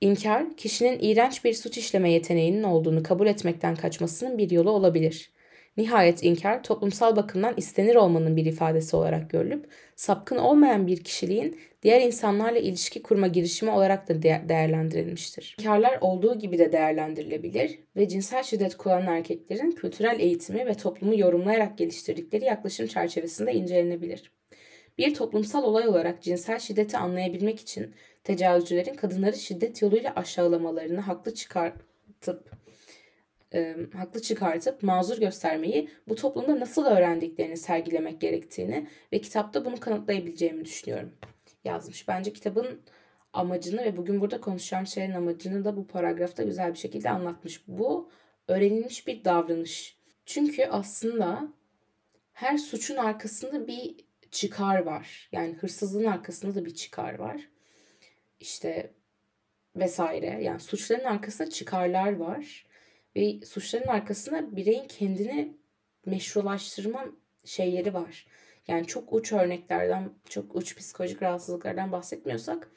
İnkar, 0.00 0.56
kişinin 0.56 0.98
iğrenç 1.00 1.44
bir 1.44 1.54
suç 1.54 1.78
işleme 1.78 2.10
yeteneğinin 2.10 2.62
olduğunu 2.62 3.02
kabul 3.02 3.26
etmekten 3.26 3.74
kaçmasının 3.76 4.38
bir 4.38 4.50
yolu 4.50 4.70
olabilir. 4.70 5.30
Nihayet 5.76 6.24
inkar 6.24 6.62
toplumsal 6.62 7.16
bakımdan 7.16 7.54
istenir 7.56 7.94
olmanın 7.94 8.36
bir 8.36 8.46
ifadesi 8.46 8.96
olarak 8.96 9.30
görülüp 9.30 9.68
sapkın 9.96 10.36
olmayan 10.36 10.86
bir 10.86 11.04
kişiliğin 11.04 11.58
diğer 11.82 12.00
insanlarla 12.00 12.58
ilişki 12.58 13.02
kurma 13.02 13.26
girişimi 13.26 13.70
olarak 13.70 14.08
da 14.08 14.22
de- 14.22 14.42
değerlendirilmiştir. 14.48 15.56
İnkarlar 15.60 15.98
olduğu 16.00 16.38
gibi 16.38 16.58
de 16.58 16.72
değerlendirilebilir 16.72 17.78
ve 17.96 18.08
cinsel 18.08 18.42
şiddet 18.42 18.76
kullanan 18.76 19.06
erkeklerin 19.06 19.70
kültürel 19.70 20.20
eğitimi 20.20 20.66
ve 20.66 20.74
toplumu 20.74 21.18
yorumlayarak 21.18 21.78
geliştirdikleri 21.78 22.44
yaklaşım 22.44 22.86
çerçevesinde 22.86 23.52
incelenebilir. 23.52 24.32
Bir 24.98 25.14
toplumsal 25.14 25.64
olay 25.64 25.88
olarak 25.88 26.22
cinsel 26.22 26.58
şiddeti 26.58 26.96
anlayabilmek 26.96 27.60
için 27.60 27.94
tecavüzcülerin 28.24 28.94
kadınları 28.94 29.36
şiddet 29.36 29.82
yoluyla 29.82 30.12
aşağılamalarını 30.16 31.00
haklı 31.00 31.34
çıkartıp 31.34 32.50
e, 33.54 33.76
haklı 33.96 34.22
çıkartıp 34.22 34.82
mazur 34.82 35.18
göstermeyi 35.18 35.88
bu 36.08 36.14
toplumda 36.14 36.60
nasıl 36.60 36.86
öğrendiklerini 36.86 37.56
sergilemek 37.56 38.20
gerektiğini 38.20 38.86
ve 39.12 39.20
kitapta 39.20 39.64
bunu 39.64 39.80
kanıtlayabileceğimi 39.80 40.64
düşünüyorum 40.64 41.12
yazmış. 41.64 42.08
Bence 42.08 42.32
kitabın 42.32 42.80
amacını 43.32 43.84
ve 43.84 43.96
bugün 43.96 44.20
burada 44.20 44.40
konuşacağım 44.40 44.86
şeylerin 44.86 45.14
amacını 45.14 45.64
da 45.64 45.76
bu 45.76 45.86
paragrafta 45.86 46.42
güzel 46.42 46.72
bir 46.72 46.78
şekilde 46.78 47.10
anlatmış. 47.10 47.68
Bu 47.68 48.10
öğrenilmiş 48.48 49.06
bir 49.06 49.24
davranış. 49.24 49.96
Çünkü 50.26 50.64
aslında 50.64 51.48
her 52.32 52.58
suçun 52.58 52.96
arkasında 52.96 53.66
bir 53.66 53.96
çıkar 54.30 54.78
var. 54.78 55.28
Yani 55.32 55.54
hırsızlığın 55.54 56.04
arkasında 56.04 56.54
da 56.54 56.64
bir 56.64 56.74
çıkar 56.74 57.18
var. 57.18 57.48
İşte 58.40 58.94
vesaire. 59.76 60.38
Yani 60.42 60.60
suçların 60.60 61.04
arkasında 61.04 61.50
çıkarlar 61.50 62.16
var. 62.16 62.66
Ve 63.16 63.40
suçların 63.46 63.88
arkasında 63.88 64.56
bireyin 64.56 64.88
kendini 64.88 65.56
meşrulaştırma 66.06 67.06
şeyleri 67.44 67.94
var. 67.94 68.26
Yani 68.68 68.86
çok 68.86 69.12
uç 69.12 69.32
örneklerden, 69.32 70.10
çok 70.28 70.56
uç 70.56 70.76
psikolojik 70.76 71.22
rahatsızlıklardan 71.22 71.92
bahsetmiyorsak 71.92 72.70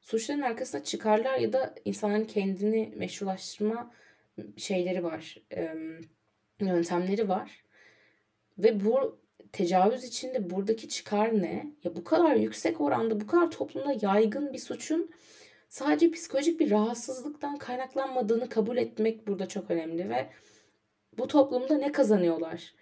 suçların 0.00 0.40
arkasında 0.40 0.84
çıkarlar 0.84 1.38
ya 1.38 1.52
da 1.52 1.74
insanların 1.84 2.24
kendini 2.24 2.92
meşrulaştırma 2.96 3.94
şeyleri 4.56 5.04
var, 5.04 5.36
yöntemleri 6.60 7.28
var. 7.28 7.64
Ve 8.58 8.84
bu 8.84 9.21
tecavüz 9.52 10.04
içinde 10.04 10.50
buradaki 10.50 10.88
çıkar 10.88 11.42
ne? 11.42 11.66
Ya 11.84 11.96
bu 11.96 12.04
kadar 12.04 12.36
yüksek 12.36 12.80
oranda, 12.80 13.20
bu 13.20 13.26
kadar 13.26 13.50
toplumda 13.50 13.96
yaygın 14.02 14.52
bir 14.52 14.58
suçun 14.58 15.10
sadece 15.68 16.10
psikolojik 16.10 16.60
bir 16.60 16.70
rahatsızlıktan 16.70 17.56
kaynaklanmadığını 17.56 18.48
kabul 18.48 18.76
etmek 18.76 19.26
burada 19.26 19.48
çok 19.48 19.70
önemli 19.70 20.10
ve 20.10 20.26
bu 21.18 21.26
toplumda 21.26 21.78
ne 21.78 21.92
kazanıyorlar? 21.92 22.74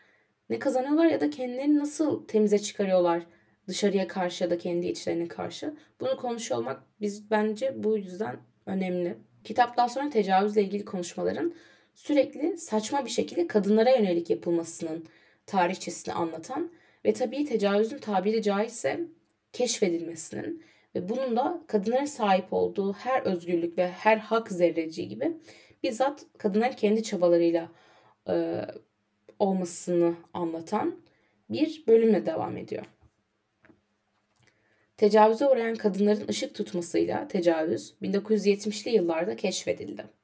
Ne 0.50 0.58
kazanıyorlar 0.58 1.06
ya 1.06 1.20
da 1.20 1.30
kendilerini 1.30 1.78
nasıl 1.78 2.26
temize 2.26 2.58
çıkarıyorlar 2.58 3.26
dışarıya 3.68 4.06
karşı 4.06 4.44
ya 4.44 4.50
da 4.50 4.58
kendi 4.58 4.86
içlerine 4.86 5.28
karşı? 5.28 5.74
Bunu 6.00 6.16
konuşuyor 6.16 6.60
olmak 6.60 6.82
biz 7.00 7.30
bence 7.30 7.74
bu 7.84 7.98
yüzden 7.98 8.36
önemli. 8.66 9.18
Kitaptan 9.44 9.86
sonra 9.86 10.10
tecavüzle 10.10 10.62
ilgili 10.62 10.84
konuşmaların 10.84 11.54
sürekli 11.94 12.58
saçma 12.58 13.04
bir 13.04 13.10
şekilde 13.10 13.46
kadınlara 13.46 13.90
yönelik 13.90 14.30
yapılmasının 14.30 15.06
tarihçesini 15.46 16.14
anlatan 16.14 16.70
ve 17.04 17.12
tabii 17.12 17.44
tecavüzün 17.44 17.98
tabiri 17.98 18.42
caizse 18.42 19.00
keşfedilmesinin 19.52 20.64
ve 20.94 21.08
bunun 21.08 21.36
da 21.36 21.62
kadınların 21.66 22.04
sahip 22.04 22.52
olduğu 22.52 22.92
her 22.92 23.22
özgürlük 23.22 23.78
ve 23.78 23.88
her 23.88 24.16
hak 24.16 24.50
zerreciği 24.50 25.08
gibi 25.08 25.36
bizzat 25.82 26.24
kadınların 26.38 26.72
kendi 26.72 27.02
çabalarıyla 27.02 27.68
e, 28.28 28.64
olmasını 29.38 30.14
anlatan 30.34 30.96
bir 31.50 31.84
bölümle 31.86 32.26
devam 32.26 32.56
ediyor. 32.56 32.84
Tecavüze 34.96 35.48
uğrayan 35.48 35.74
kadınların 35.74 36.28
ışık 36.28 36.54
tutmasıyla 36.54 37.28
tecavüz 37.28 37.94
1970'li 38.02 38.90
yıllarda 38.90 39.36
keşfedildi. 39.36 40.19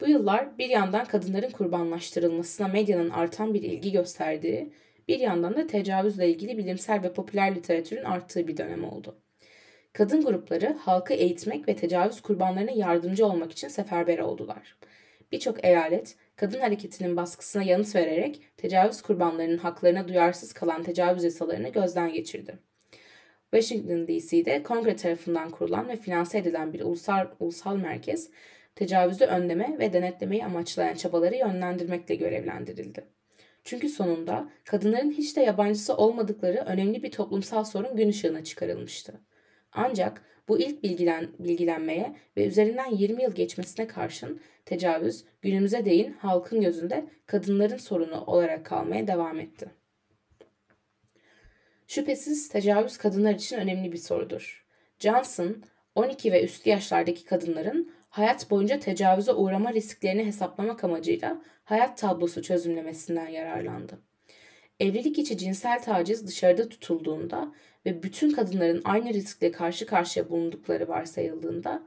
Bu 0.00 0.08
yıllar 0.08 0.58
bir 0.58 0.68
yandan 0.68 1.04
kadınların 1.04 1.50
kurbanlaştırılmasına 1.50 2.68
medyanın 2.68 3.10
artan 3.10 3.54
bir 3.54 3.62
ilgi 3.62 3.92
gösterdiği, 3.92 4.72
bir 5.08 5.18
yandan 5.18 5.56
da 5.56 5.66
tecavüzle 5.66 6.28
ilgili 6.28 6.58
bilimsel 6.58 7.02
ve 7.02 7.12
popüler 7.12 7.54
literatürün 7.54 8.04
arttığı 8.04 8.48
bir 8.48 8.56
dönem 8.56 8.84
oldu. 8.84 9.18
Kadın 9.92 10.24
grupları 10.24 10.72
halkı 10.72 11.14
eğitmek 11.14 11.68
ve 11.68 11.76
tecavüz 11.76 12.20
kurbanlarına 12.20 12.70
yardımcı 12.70 13.26
olmak 13.26 13.52
için 13.52 13.68
seferber 13.68 14.18
oldular. 14.18 14.76
Birçok 15.32 15.64
eyalet 15.64 16.16
kadın 16.36 16.60
hareketinin 16.60 17.16
baskısına 17.16 17.62
yanıt 17.62 17.94
vererek 17.94 18.42
tecavüz 18.56 19.02
kurbanlarının 19.02 19.58
haklarına 19.58 20.08
duyarsız 20.08 20.52
kalan 20.52 20.82
tecavüz 20.82 21.24
yasalarını 21.24 21.68
gözden 21.68 22.12
geçirdi. 22.12 22.58
Washington 23.54 24.08
DC'de 24.08 24.62
kongre 24.62 24.96
tarafından 24.96 25.50
kurulan 25.50 25.88
ve 25.88 25.96
finanse 25.96 26.38
edilen 26.38 26.72
bir 26.72 26.80
ulusal, 26.80 27.26
ulusal 27.40 27.76
merkez 27.76 28.30
tecavüzü 28.78 29.24
önleme 29.24 29.76
ve 29.78 29.92
denetlemeyi 29.92 30.44
amaçlayan 30.44 30.94
çabaları 30.94 31.36
yönlendirmekle 31.36 32.14
görevlendirildi. 32.14 33.04
Çünkü 33.64 33.88
sonunda 33.88 34.48
kadınların 34.64 35.10
hiç 35.10 35.36
de 35.36 35.40
yabancısı 35.40 35.96
olmadıkları 35.96 36.58
önemli 36.58 37.02
bir 37.02 37.10
toplumsal 37.10 37.64
sorun 37.64 37.96
gün 37.96 38.08
ışığına 38.08 38.44
çıkarılmıştı. 38.44 39.20
Ancak 39.72 40.22
bu 40.48 40.58
ilk 40.58 40.82
bilgilen, 40.82 41.28
bilgilenmeye 41.38 42.16
ve 42.36 42.46
üzerinden 42.46 42.90
20 42.90 43.22
yıl 43.22 43.32
geçmesine 43.32 43.86
karşın 43.86 44.40
tecavüz 44.64 45.24
günümüze 45.42 45.84
değin 45.84 46.12
halkın 46.12 46.60
gözünde 46.60 47.08
kadınların 47.26 47.76
sorunu 47.76 48.24
olarak 48.24 48.66
kalmaya 48.66 49.06
devam 49.06 49.40
etti. 49.40 49.70
Şüphesiz 51.86 52.48
tecavüz 52.48 52.96
kadınlar 52.96 53.34
için 53.34 53.56
önemli 53.56 53.92
bir 53.92 53.98
sorudur. 53.98 54.66
Johnson, 54.98 55.62
12 55.94 56.32
ve 56.32 56.44
üstü 56.44 56.70
yaşlardaki 56.70 57.24
kadınların 57.24 57.97
hayat 58.08 58.50
boyunca 58.50 58.80
tecavüze 58.80 59.32
uğrama 59.32 59.72
risklerini 59.72 60.24
hesaplamak 60.24 60.84
amacıyla 60.84 61.42
hayat 61.64 61.98
tablosu 61.98 62.42
çözümlemesinden 62.42 63.28
yararlandı. 63.28 63.98
Evlilik 64.80 65.18
içi 65.18 65.38
cinsel 65.38 65.82
taciz 65.82 66.26
dışarıda 66.26 66.68
tutulduğunda 66.68 67.54
ve 67.86 68.02
bütün 68.02 68.30
kadınların 68.30 68.82
aynı 68.84 69.14
riskle 69.14 69.52
karşı 69.52 69.86
karşıya 69.86 70.30
bulundukları 70.30 70.88
varsayıldığında 70.88 71.82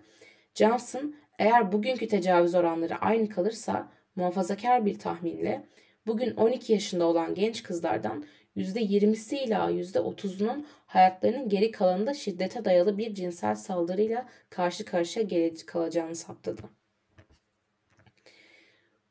Johnson 0.56 1.16
eğer 1.40 1.72
bugünkü 1.72 2.08
tecavüz 2.08 2.56
oranları 2.56 2.96
aynı 2.96 3.30
kalırsa 3.30 3.92
muhafazakar 4.16 4.86
bir 4.86 5.00
tahminle 5.00 5.68
bugün 6.08 6.36
12 6.36 6.74
yaşında 6.74 7.06
olan 7.06 7.36
genç 7.36 7.63
kızlardan 7.63 8.25
%20'si 8.58 9.36
ila 9.36 9.72
%30'unun 9.72 10.66
hayatlarının 10.91 11.50
geri 11.50 11.71
kalanında 11.71 12.13
şiddete 12.13 12.65
dayalı 12.65 12.98
bir 12.98 13.13
cinsel 13.13 13.55
saldırıyla 13.55 14.29
karşı 14.50 14.86
karşıya 14.86 15.25
kalacağını 15.65 16.15
saptadı. 16.15 16.62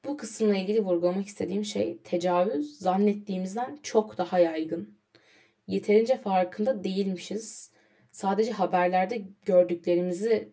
Bu 0.05 0.17
kısımla 0.17 0.57
ilgili 0.57 0.81
vurgulamak 0.81 1.27
istediğim 1.27 1.65
şey 1.65 1.99
tecavüz 1.99 2.79
zannettiğimizden 2.79 3.79
çok 3.83 4.19
daha 4.19 4.39
yaygın. 4.39 4.99
Yeterince 5.67 6.17
farkında 6.17 6.85
değilmişiz. 6.85 7.71
Sadece 8.13 8.51
haberlerde 8.53 9.23
gördüklerimizi 9.45 10.53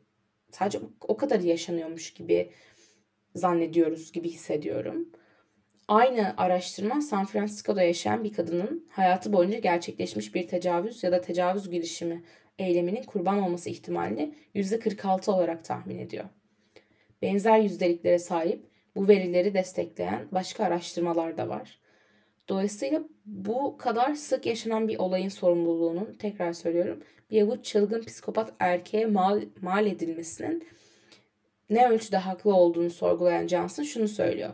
sadece 0.52 0.80
o 1.02 1.18
kadar 1.18 1.40
yaşanıyormuş 1.40 2.14
gibi 2.14 2.52
zannediyoruz 3.36 4.12
gibi 4.12 4.30
hissediyorum. 4.30 5.10
Aynı 5.88 6.34
araştırma 6.38 7.02
San 7.02 7.26
Francisco'da 7.26 7.84
yaşayan 7.84 8.24
bir 8.24 8.34
kadının 8.34 8.88
hayatı 8.90 9.34
boyunca 9.34 9.60
gerçekleşmiş 9.60 10.36
bir 10.36 10.48
tecavüz 10.48 11.04
ya 11.04 11.12
da 11.12 11.22
tecavüz 11.22 11.70
girişimi 11.70 12.24
eyleminin 12.60 13.04
kurban 13.04 13.42
olması 13.42 13.70
ihtimalini 13.70 14.36
%46 14.56 15.32
olarak 15.32 15.66
tahmin 15.66 16.00
ediyor. 16.00 16.26
Benzer 17.22 17.60
yüzdeliklere 17.60 18.20
sahip 18.20 18.66
bu 18.96 19.08
verileri 19.08 19.54
destekleyen 19.54 20.28
başka 20.32 20.64
araştırmalar 20.64 21.38
da 21.38 21.50
var. 21.50 21.80
Dolayısıyla 22.50 23.04
bu 23.26 23.78
kadar 23.78 24.16
sık 24.16 24.46
yaşanan 24.46 24.88
bir 24.88 24.98
olayın 24.98 25.30
sorumluluğunun 25.30 26.14
tekrar 26.20 26.54
söylüyorum 26.54 27.04
bir 27.32 27.42
avuç 27.42 27.66
çılgın 27.66 28.04
psikopat 28.04 28.54
erkeğe 28.60 29.06
mal, 29.06 29.42
mal 29.62 29.86
edilmesinin 29.86 30.68
ne 31.70 31.90
ölçüde 31.90 32.18
haklı 32.18 32.56
olduğunu 32.56 32.90
sorgulayan 32.90 33.48
Johnson 33.48 33.84
şunu 33.84 34.08
söylüyor. 34.08 34.54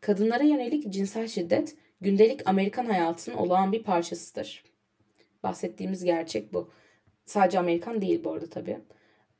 Kadınlara 0.00 0.44
yönelik 0.44 0.92
cinsel 0.92 1.28
şiddet 1.28 1.76
gündelik 2.00 2.48
Amerikan 2.48 2.84
hayatının 2.84 3.36
olağan 3.36 3.72
bir 3.72 3.82
parçasıdır. 3.82 4.64
Bahsettiğimiz 5.42 6.04
gerçek 6.04 6.52
bu. 6.52 6.70
Sadece 7.26 7.58
Amerikan 7.58 8.00
değil 8.02 8.24
bu 8.24 8.32
arada 8.32 8.46
tabii. 8.46 8.78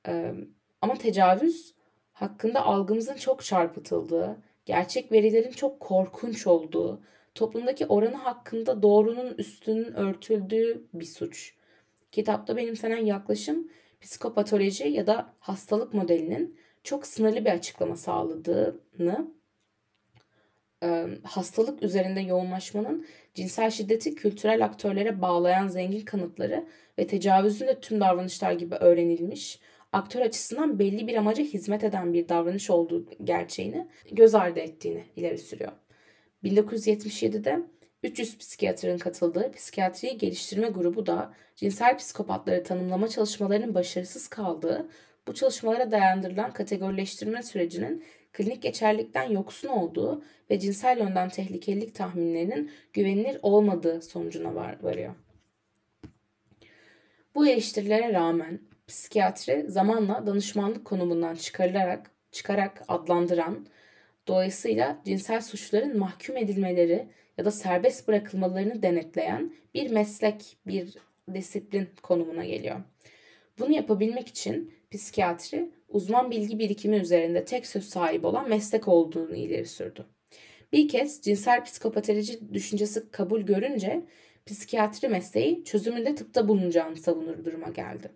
Ee, 0.08 0.34
ama 0.82 0.94
tecavüz 0.94 1.74
hakkında 2.12 2.64
algımızın 2.64 3.16
çok 3.16 3.44
çarpıtıldığı, 3.44 4.36
gerçek 4.66 5.12
verilerin 5.12 5.50
çok 5.50 5.80
korkunç 5.80 6.46
olduğu, 6.46 7.02
toplumdaki 7.34 7.86
oranı 7.86 8.16
hakkında 8.16 8.82
doğrunun 8.82 9.34
üstünün 9.38 9.92
örtüldüğü 9.92 10.84
bir 10.94 11.04
suç. 11.04 11.54
Kitapta 12.12 12.56
benimsenen 12.56 13.04
yaklaşım 13.04 13.70
psikopatoloji 14.00 14.88
ya 14.88 15.06
da 15.06 15.34
hastalık 15.38 15.94
modelinin 15.94 16.58
çok 16.84 17.06
sınırlı 17.06 17.44
bir 17.44 17.50
açıklama 17.50 17.96
sağladığını, 17.96 19.30
hastalık 21.22 21.82
üzerinde 21.82 22.20
yoğunlaşmanın 22.20 23.06
cinsel 23.34 23.70
şiddeti 23.70 24.14
kültürel 24.14 24.64
aktörlere 24.64 25.22
bağlayan 25.22 25.68
zengin 25.68 26.04
kanıtları 26.04 26.66
ve 26.98 27.06
tecavüzün 27.06 27.66
de 27.66 27.80
tüm 27.80 28.00
davranışlar 28.00 28.52
gibi 28.52 28.74
öğrenilmiş, 28.74 29.60
aktör 29.92 30.20
açısından 30.20 30.78
belli 30.78 31.06
bir 31.06 31.16
amaca 31.16 31.44
hizmet 31.44 31.84
eden 31.84 32.12
bir 32.12 32.28
davranış 32.28 32.70
olduğu 32.70 33.06
gerçeğini 33.24 33.88
göz 34.12 34.34
ardı 34.34 34.60
ettiğini 34.60 35.04
ileri 35.16 35.38
sürüyor. 35.38 35.72
1977'de 36.44 37.60
300 38.02 38.38
psikiyatrın 38.38 38.98
katıldığı 38.98 39.52
psikiyatri 39.52 40.18
geliştirme 40.18 40.68
grubu 40.68 41.06
da 41.06 41.34
cinsel 41.56 41.98
psikopatları 41.98 42.64
tanımlama 42.64 43.08
çalışmalarının 43.08 43.74
başarısız 43.74 44.28
kaldığı, 44.28 44.88
bu 45.28 45.34
çalışmalara 45.34 45.90
dayandırılan 45.90 46.52
kategorileştirme 46.52 47.42
sürecinin 47.42 48.04
klinik 48.32 48.62
geçerlilikten 48.62 49.30
yoksun 49.30 49.68
olduğu 49.68 50.24
ve 50.50 50.58
cinsel 50.58 50.98
yönden 50.98 51.28
tehlikelilik 51.28 51.94
tahminlerinin 51.94 52.70
güvenilir 52.92 53.38
olmadığı 53.42 54.02
sonucuna 54.02 54.54
var, 54.54 54.76
varıyor. 54.82 55.14
Bu 57.34 57.46
eleştirilere 57.46 58.12
rağmen 58.12 58.60
psikiyatri 58.86 59.64
zamanla 59.68 60.26
danışmanlık 60.26 60.84
konumundan 60.84 61.34
çıkarılarak 61.34 62.10
çıkarak 62.32 62.82
adlandıran, 62.88 63.66
dolayısıyla 64.26 65.02
cinsel 65.04 65.40
suçların 65.40 65.98
mahkum 65.98 66.36
edilmeleri 66.36 67.08
ya 67.38 67.44
da 67.44 67.50
serbest 67.50 68.08
bırakılmalarını 68.08 68.82
denetleyen 68.82 69.52
bir 69.74 69.90
meslek, 69.90 70.56
bir 70.66 70.96
disiplin 71.34 71.88
konumuna 72.02 72.44
geliyor. 72.44 72.80
Bunu 73.58 73.72
yapabilmek 73.72 74.28
için 74.28 74.74
psikiyatri 74.90 75.70
uzman 75.90 76.31
bilgi 76.31 76.59
birikimi 76.59 76.96
üzerinde 76.96 77.44
tek 77.44 77.66
söz 77.66 77.85
sahibi 77.85 78.26
olan 78.26 78.48
meslek 78.48 78.88
olduğunu 78.88 79.37
ileri 79.37 79.66
sürdü. 79.66 80.07
Bir 80.72 80.88
kez 80.88 81.22
cinsel 81.22 81.64
psikopatoloji 81.64 82.55
düşüncesi 82.55 83.11
kabul 83.11 83.40
görünce 83.40 84.03
psikiyatri 84.46 85.09
mesleği 85.09 85.64
çözümünde 85.64 86.14
tıpta 86.14 86.48
bulunacağını 86.48 86.96
savunur 86.96 87.44
duruma 87.44 87.68
geldi. 87.68 88.11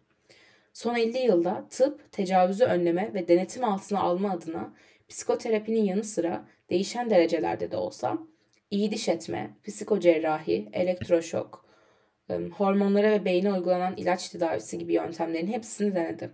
Son 0.73 0.95
50 0.95 1.19
yılda 1.19 1.67
tıp 1.71 2.13
tecavüzü 2.13 2.65
önleme 2.65 3.15
ve 3.15 3.29
denetim 3.29 3.65
altına 3.65 4.01
alma 4.01 4.31
adına 4.31 4.75
psikoterapinin 5.09 5.85
yanı 5.85 6.05
sıra 6.05 6.49
değişen 6.71 7.11
derecelerde 7.11 7.71
de 7.71 7.77
olsa 7.77 8.19
iyi 8.71 8.91
diş 8.91 9.09
etme, 9.09 9.51
psikocerrahi, 9.65 10.69
elektroşok, 10.73 11.67
hormonlara 12.57 13.11
ve 13.11 13.25
beyne 13.25 13.53
uygulanan 13.53 13.97
ilaç 13.97 14.29
tedavisi 14.29 14.79
gibi 14.79 14.93
yöntemlerin 14.93 15.47
hepsini 15.47 15.95
denedi. 15.95 16.31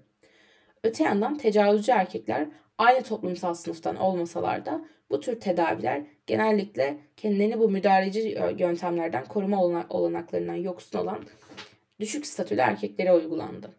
Öte 0.85 1.05
yandan 1.05 1.39
tecavüzcü 1.39 1.93
erkekler 1.93 2.49
aynı 2.79 3.03
toplumsal 3.03 3.55
sınıftan 3.55 3.97
olmasalar 3.97 4.67
da 4.67 4.85
bu 5.11 5.21
tür 5.21 5.41
tedaviler 5.41 6.03
genellikle 6.27 7.01
kendilerini 7.17 7.59
bu 7.59 7.71
müdahaleci 7.71 8.39
yöntemlerden 8.59 9.25
koruma 9.25 9.65
olanaklarından 9.89 10.55
yoksun 10.55 10.99
olan 10.99 11.19
düşük 12.01 12.27
statülü 12.27 12.61
erkeklere 12.61 13.13
uygulandı. 13.13 13.71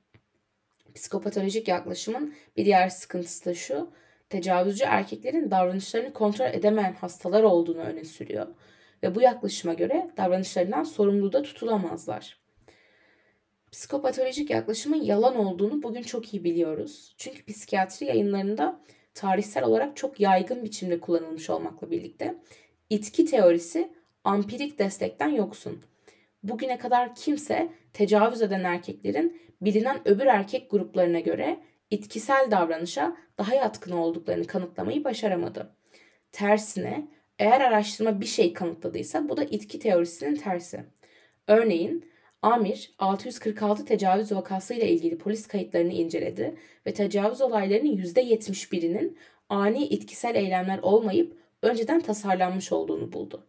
Psikopatolojik 0.95 1.67
yaklaşımın 1.67 2.33
bir 2.57 2.65
diğer 2.65 2.89
sıkıntısı 2.89 3.45
da 3.45 3.53
şu, 3.53 3.91
tecavüzcü 4.29 4.83
erkeklerin 4.83 5.51
davranışlarını 5.51 6.13
kontrol 6.13 6.45
edemeyen 6.45 6.93
hastalar 6.93 7.43
olduğunu 7.43 7.81
öne 7.81 8.03
sürüyor 8.03 8.47
ve 9.03 9.15
bu 9.15 9.21
yaklaşıma 9.21 9.73
göre 9.73 10.11
davranışlarından 10.17 10.83
sorumlu 10.83 11.33
da 11.33 11.41
tutulamazlar. 11.41 12.40
Psikopatolojik 13.71 14.49
yaklaşımın 14.49 15.01
yalan 15.01 15.35
olduğunu 15.35 15.83
bugün 15.83 16.01
çok 16.01 16.33
iyi 16.33 16.43
biliyoruz. 16.43 17.13
Çünkü 17.17 17.45
psikiyatri 17.45 18.05
yayınlarında 18.05 18.81
tarihsel 19.13 19.63
olarak 19.63 19.97
çok 19.97 20.19
yaygın 20.19 20.63
biçimde 20.63 20.99
kullanılmış 20.99 21.49
olmakla 21.49 21.91
birlikte 21.91 22.35
itki 22.89 23.25
teorisi 23.25 23.91
ampirik 24.23 24.79
destekten 24.79 25.29
yoksun. 25.29 25.83
Bugüne 26.43 26.77
kadar 26.77 27.15
kimse 27.15 27.69
tecavüz 27.93 28.41
eden 28.41 28.63
erkeklerin 28.63 29.41
bilinen 29.61 30.07
öbür 30.07 30.25
erkek 30.25 30.71
gruplarına 30.71 31.19
göre 31.19 31.59
itkisel 31.91 32.51
davranışa 32.51 33.17
daha 33.37 33.55
yatkın 33.55 33.91
olduklarını 33.91 34.47
kanıtlamayı 34.47 35.03
başaramadı. 35.03 35.75
Tersine 36.31 37.07
eğer 37.39 37.61
araştırma 37.61 38.21
bir 38.21 38.25
şey 38.25 38.53
kanıtladıysa 38.53 39.29
bu 39.29 39.37
da 39.37 39.43
itki 39.43 39.79
teorisinin 39.79 40.35
tersi. 40.35 40.83
Örneğin 41.47 42.10
Amir 42.41 42.91
646 42.99 43.85
tecavüz 43.85 44.31
vakasıyla 44.31 44.85
ilgili 44.87 45.17
polis 45.17 45.47
kayıtlarını 45.47 45.93
inceledi 45.93 46.55
ve 46.85 46.93
tecavüz 46.93 47.41
olaylarının 47.41 47.97
%71'inin 47.97 49.17
ani 49.49 49.85
itkisel 49.85 50.35
eylemler 50.35 50.79
olmayıp 50.79 51.37
önceden 51.61 52.01
tasarlanmış 52.01 52.71
olduğunu 52.71 53.13
buldu. 53.13 53.47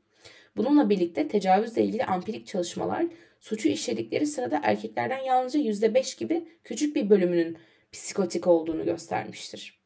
Bununla 0.57 0.90
birlikte 0.90 1.28
tecavüzle 1.28 1.85
ilgili 1.85 2.05
ampirik 2.05 2.46
çalışmalar 2.46 3.07
suçu 3.40 3.68
işledikleri 3.68 4.26
sırada 4.26 4.61
erkeklerden 4.62 5.24
yalnızca 5.24 5.61
%5 5.61 6.18
gibi 6.18 6.48
küçük 6.64 6.96
bir 6.96 7.11
bölümünün 7.11 7.59
psikotik 7.92 8.46
olduğunu 8.46 8.85
göstermiştir. 8.85 9.83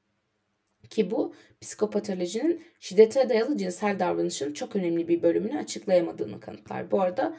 Ki 0.91 1.11
bu 1.11 1.35
psikopatolojinin 1.61 2.65
şiddete 2.81 3.29
dayalı 3.29 3.57
cinsel 3.57 3.99
davranışın 3.99 4.53
çok 4.53 4.77
önemli 4.77 5.09
bir 5.09 5.23
bölümünü 5.23 5.59
açıklayamadığını 5.59 6.41
kanıtlar. 6.41 6.91
Bu 6.91 7.01
arada 7.01 7.37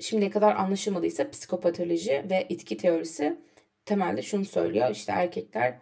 şimdiye 0.00 0.30
kadar 0.30 0.56
anlaşılmadıysa 0.56 1.30
psikopatoloji 1.30 2.26
ve 2.30 2.46
itki 2.48 2.76
teorisi 2.76 3.40
temelde 3.84 4.22
şunu 4.22 4.44
söylüyor. 4.44 4.90
İşte 4.90 5.12
erkekler 5.12 5.78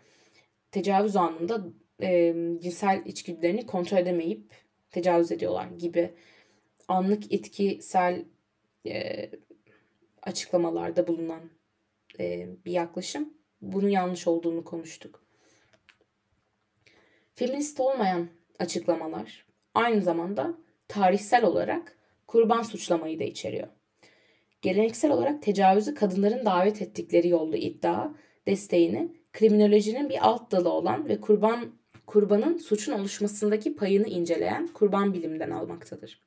tecavüz 0.70 1.16
anında 1.16 1.64
e, 2.02 2.34
cinsel 2.62 3.02
içgüdülerini 3.06 3.66
kontrol 3.66 3.98
edemeyip 3.98 4.54
tecavüz 4.90 5.32
ediyorlar 5.32 5.66
gibi 5.66 6.14
anlık 6.88 7.32
etkisel 7.32 8.24
e, 8.86 9.30
açıklamalarda 10.22 11.06
bulunan 11.06 11.50
e, 12.20 12.48
bir 12.64 12.72
yaklaşım. 12.72 13.34
Bunun 13.62 13.88
yanlış 13.88 14.26
olduğunu 14.26 14.64
konuştuk. 14.64 15.24
Feminist 17.34 17.80
olmayan 17.80 18.28
açıklamalar 18.58 19.46
aynı 19.74 20.02
zamanda 20.02 20.54
tarihsel 20.88 21.44
olarak 21.44 21.98
kurban 22.26 22.62
suçlamayı 22.62 23.18
da 23.18 23.24
içeriyor. 23.24 23.68
Geleneksel 24.64 25.10
olarak 25.10 25.42
tecavüzü 25.42 25.94
kadınların 25.94 26.46
davet 26.46 26.82
ettikleri 26.82 27.28
yolda 27.28 27.56
iddia, 27.56 28.10
desteğini 28.46 29.12
kriminolojinin 29.32 30.08
bir 30.08 30.26
alt 30.28 30.50
dalı 30.52 30.68
olan 30.68 31.08
ve 31.08 31.20
kurban 31.20 31.74
kurbanın 32.06 32.56
suçun 32.56 32.92
oluşmasındaki 32.92 33.76
payını 33.76 34.06
inceleyen 34.08 34.66
kurban 34.66 35.14
bilimden 35.14 35.50
almaktadır. 35.50 36.22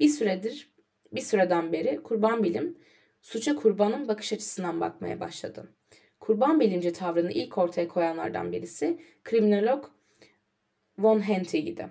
Bir 0.00 0.08
süredir, 0.08 0.72
bir 1.12 1.20
süreden 1.20 1.72
beri 1.72 2.02
kurban 2.02 2.44
bilim 2.44 2.78
suça 3.22 3.56
kurbanın 3.56 4.08
bakış 4.08 4.32
açısından 4.32 4.80
bakmaya 4.80 5.20
başladı. 5.20 5.68
Kurban 6.20 6.60
bilimci 6.60 6.92
tavrını 6.92 7.32
ilk 7.32 7.58
ortaya 7.58 7.88
koyanlardan 7.88 8.52
birisi 8.52 9.00
kriminolog 9.24 9.84
von 10.98 11.20
Hentig'di. 11.20 11.88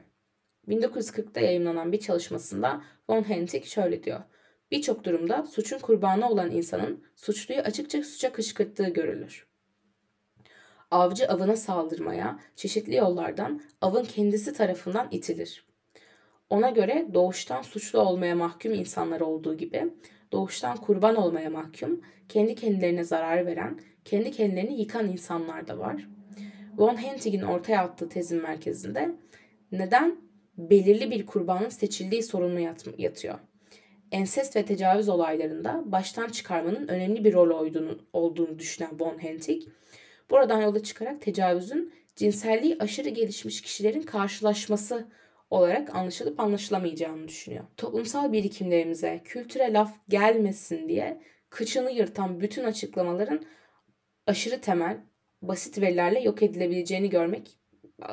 1940'da 0.67 1.39
yayınlanan 1.39 1.91
bir 1.91 1.99
çalışmasında 1.99 2.81
von 3.09 3.29
Hentig 3.29 3.65
şöyle 3.65 4.03
diyor. 4.03 4.21
Birçok 4.71 5.03
durumda 5.03 5.45
suçun 5.45 5.79
kurbanı 5.79 6.29
olan 6.29 6.51
insanın 6.51 7.03
suçluyu 7.15 7.62
açıkça 7.62 8.03
suça 8.03 8.32
kışkırttığı 8.32 8.89
görülür. 8.89 9.47
Avcı 10.91 11.27
avına 11.27 11.55
saldırmaya 11.55 12.39
çeşitli 12.55 12.95
yollardan 12.95 13.62
avın 13.82 14.03
kendisi 14.03 14.53
tarafından 14.53 15.08
itilir. 15.12 15.65
Ona 16.49 16.69
göre 16.69 17.08
doğuştan 17.13 17.62
suçlu 17.62 17.99
olmaya 17.99 18.36
mahkum 18.36 18.73
insanlar 18.73 19.21
olduğu 19.21 19.58
gibi 19.58 19.93
doğuştan 20.32 20.77
kurban 20.77 21.15
olmaya 21.15 21.49
mahkum, 21.49 22.01
kendi 22.29 22.55
kendilerine 22.55 23.03
zarar 23.03 23.45
veren, 23.45 23.79
kendi 24.05 24.32
kendilerini 24.32 24.79
yıkan 24.79 25.08
insanlar 25.08 25.67
da 25.67 25.77
var. 25.77 26.10
Von 26.77 26.95
Hentig'in 26.95 27.41
ortaya 27.41 27.84
attığı 27.84 28.10
tezin 28.10 28.41
merkezinde 28.41 29.15
neden 29.71 30.15
belirli 30.58 31.12
bir 31.12 31.25
kurbanın 31.25 31.69
seçildiği 31.69 32.23
sorunu 32.23 32.60
yatıyor. 32.97 33.39
Ensest 34.11 34.55
ve 34.55 34.65
tecavüz 34.65 35.09
olaylarında 35.09 35.83
baştan 35.85 36.27
çıkarmanın 36.27 36.87
önemli 36.87 37.23
bir 37.23 37.33
rol 37.33 37.49
olduğunu, 37.49 37.97
olduğunu 38.13 38.59
düşünen 38.59 38.99
Von 38.99 39.23
Hentig, 39.23 39.63
buradan 40.29 40.61
yola 40.61 40.83
çıkarak 40.83 41.21
tecavüzün 41.21 41.93
cinselliği 42.15 42.77
aşırı 42.79 43.09
gelişmiş 43.09 43.61
kişilerin 43.61 44.01
karşılaşması 44.01 45.07
olarak 45.49 45.95
anlaşılıp 45.95 46.39
anlaşılamayacağını 46.39 47.27
düşünüyor. 47.27 47.63
Toplumsal 47.77 48.31
birikimlerimize 48.31 49.21
kültüre 49.23 49.73
laf 49.73 49.91
gelmesin 50.09 50.89
diye 50.89 51.21
kıçını 51.49 51.91
yırtan 51.91 52.39
bütün 52.39 52.63
açıklamaların 52.63 53.45
aşırı 54.27 54.61
temel, 54.61 54.97
basit 55.41 55.81
verilerle 55.81 56.19
yok 56.19 56.43
edilebileceğini 56.43 57.09
görmek 57.09 57.57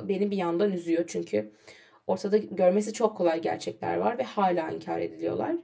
beni 0.02 0.30
bir 0.30 0.37
yandan 0.37 0.72
üzüyor. 0.72 1.04
Çünkü 1.06 1.52
ortada 2.06 2.37
görmesi 2.37 2.92
çok 2.92 3.16
kolay 3.16 3.40
gerçekler 3.40 3.96
var 3.96 4.18
ve 4.18 4.22
hala 4.22 4.70
inkar 4.70 5.00
ediliyorlar. 5.00 5.56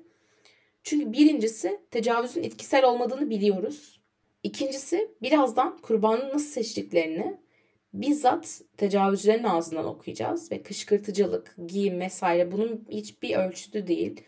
Çünkü 0.82 1.12
birincisi 1.12 1.80
tecavüzün 1.90 2.42
etkisel 2.42 2.84
olmadığını 2.84 3.30
biliyoruz. 3.30 4.00
İkincisi 4.42 5.10
birazdan 5.22 5.78
kurbanı 5.78 6.28
nasıl 6.28 6.50
seçtiklerini 6.50 7.36
bizzat 7.94 8.60
tecavüzcülerin 8.76 9.44
ağzından 9.44 9.84
okuyacağız 9.84 10.52
ve 10.52 10.62
kışkırtıcılık, 10.62 11.56
giyim 11.66 12.00
vesaire 12.00 12.52
bunun 12.52 12.86
hiçbir 12.90 13.36
ölçütü 13.36 13.86
değil. 13.86 14.20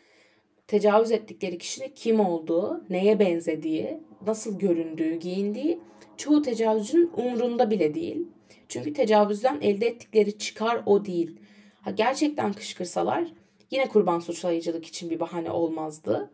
Tecavüz 0.67 1.13
ettikleri 1.13 1.59
kişinin 1.59 1.93
kim 1.95 2.21
olduğu, 2.21 2.85
neye 2.91 3.19
benzediği, 3.19 4.01
nasıl 4.27 4.59
göründüğü, 4.59 5.15
giyindiği 5.15 5.81
çoğu 6.17 6.43
tecavüzcünün 6.43 7.11
umrunda 7.17 7.71
bile 7.71 7.95
değil. 7.95 8.29
Çünkü 8.69 8.93
tecavüzden 8.93 9.61
elde 9.61 9.87
ettikleri 9.87 10.39
çıkar 10.39 10.83
o 10.87 11.05
değil. 11.05 11.41
Ha 11.81 11.91
gerçekten 11.91 12.53
kışkırsalar 12.53 13.33
yine 13.71 13.89
kurban 13.89 14.19
suçlayıcılık 14.19 14.87
için 14.87 15.11
bir 15.11 15.21
bahane 15.21 15.51
olmazdı. 15.51 16.31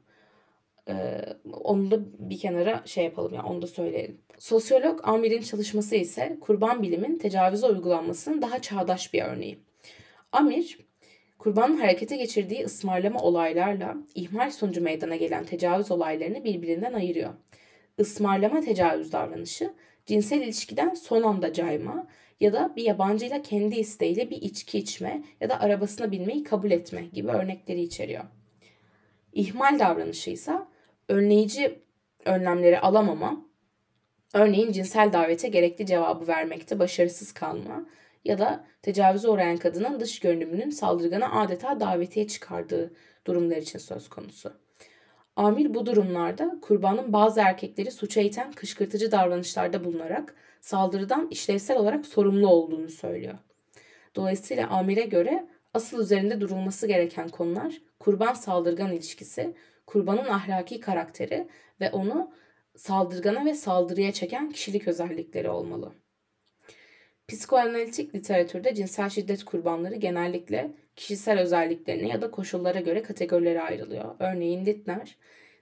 Ee, 0.88 1.21
onu 1.53 1.90
da 1.90 1.99
bir 2.19 2.38
kenara 2.38 2.83
şey 2.85 3.05
yapalım 3.05 3.35
ya 3.35 3.37
yani 3.37 3.49
onu 3.49 3.62
da 3.62 3.66
söyleyelim. 3.66 4.21
Sosyolog 4.38 5.01
Amir'in 5.03 5.43
çalışması 5.43 5.97
ise 5.97 6.37
kurban 6.40 6.83
bilimin 6.83 7.19
tecavüze 7.19 7.66
uygulanmasının 7.66 8.43
daha 8.43 8.62
çağdaş 8.62 9.14
bir 9.14 9.23
örneği. 9.23 9.59
Amir, 10.33 10.79
kurbanın 11.38 11.77
harekete 11.77 12.16
geçirdiği 12.16 12.64
ısmarlama 12.64 13.21
olaylarla 13.21 13.97
ihmal 14.14 14.51
sonucu 14.51 14.83
meydana 14.83 15.16
gelen 15.16 15.45
tecavüz 15.45 15.90
olaylarını 15.90 16.45
birbirinden 16.45 16.93
ayırıyor. 16.93 17.31
Ismarlama 17.99 18.61
tecavüz 18.61 19.12
davranışı 19.12 19.75
cinsel 20.07 20.40
ilişkiden 20.40 20.95
son 20.95 21.23
anda 21.23 21.53
cayma 21.53 22.07
ya 22.40 22.53
da 22.53 22.73
bir 22.77 22.85
yabancıyla 22.85 23.43
kendi 23.43 23.77
isteğiyle 23.77 24.31
bir 24.31 24.43
içki 24.43 24.79
içme 24.79 25.23
ya 25.40 25.49
da 25.49 25.61
arabasına 25.61 26.12
binmeyi 26.12 26.45
kabul 26.45 26.71
etme 26.71 27.05
gibi 27.12 27.29
örnekleri 27.29 27.81
içeriyor. 27.81 28.25
İhmal 29.33 29.79
davranışı 29.79 30.31
ise 30.31 30.53
önleyici 31.11 31.83
önlemleri 32.25 32.81
alamama, 32.81 33.46
örneğin 34.35 34.73
cinsel 34.73 35.12
davete 35.12 35.49
gerekli 35.49 35.87
cevabı 35.87 36.27
vermekte 36.27 36.79
başarısız 36.79 37.33
kalma 37.33 37.87
ya 38.25 38.38
da 38.38 38.64
tecavüze 38.83 39.29
uğrayan 39.29 39.57
kadının 39.57 40.01
dış 40.01 40.20
görünümünün 40.20 40.70
saldırgana 40.70 41.40
adeta 41.40 41.81
davetiye 41.81 42.29
çıkardığı 42.29 42.94
durumlar 43.27 43.57
için 43.57 43.79
söz 43.79 44.09
konusu. 44.09 44.53
Amir 45.37 45.75
bu 45.75 45.87
durumlarda 45.87 46.59
kurbanın 46.62 47.12
bazı 47.12 47.40
erkekleri 47.40 47.90
suça 47.90 48.20
iten 48.20 48.53
kışkırtıcı 48.53 49.12
davranışlarda 49.12 49.85
bulunarak 49.85 50.35
saldırıdan 50.61 51.29
işlevsel 51.31 51.77
olarak 51.77 52.07
sorumlu 52.07 52.49
olduğunu 52.49 52.88
söylüyor. 52.88 53.38
Dolayısıyla 54.16 54.68
amire 54.68 55.03
göre 55.03 55.46
asıl 55.75 56.03
üzerinde 56.03 56.40
durulması 56.40 56.87
gereken 56.87 57.29
konular 57.29 57.81
kurban 57.99 58.35
saldırgan 58.35 58.92
ilişkisi, 58.92 59.55
kurbanın 59.90 60.24
ahlaki 60.24 60.81
karakteri 60.81 61.46
ve 61.81 61.90
onu 61.90 62.31
saldırgana 62.76 63.44
ve 63.44 63.55
saldırıya 63.55 64.12
çeken 64.12 64.50
kişilik 64.50 64.88
özellikleri 64.88 65.50
olmalı. 65.50 65.92
Psikoanalitik 67.29 68.14
literatürde 68.14 68.74
cinsel 68.74 69.09
şiddet 69.09 69.44
kurbanları 69.44 69.96
genellikle 69.96 70.70
kişisel 70.96 71.40
özelliklerine 71.40 72.09
ya 72.09 72.22
da 72.22 72.31
koşullara 72.31 72.81
göre 72.81 73.03
kategorilere 73.03 73.62
ayrılıyor. 73.62 74.14
Örneğin 74.18 74.66
Littner 74.66 75.16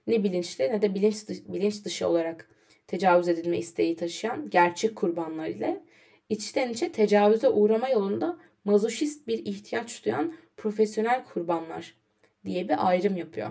ne 0.07 0.23
bilinçli 0.23 0.71
ne 0.71 0.81
de 0.81 0.95
bilinç, 0.95 1.29
bilinç 1.29 1.85
dışı 1.85 2.07
olarak 2.07 2.49
tecavüz 2.87 3.27
edilme 3.27 3.57
isteği 3.57 3.95
taşıyan 3.95 4.49
gerçek 4.49 4.95
kurbanlar 4.95 5.47
ile 5.47 5.83
içten 6.29 6.69
içe 6.69 6.91
tecavüze 6.91 7.49
uğrama 7.49 7.89
yolunda 7.89 8.37
mazoşist 8.65 9.27
bir 9.27 9.45
ihtiyaç 9.45 10.05
duyan 10.05 10.33
profesyonel 10.57 11.23
kurbanlar 11.25 11.95
diye 12.45 12.69
bir 12.69 12.87
ayrım 12.87 13.17
yapıyor. 13.17 13.49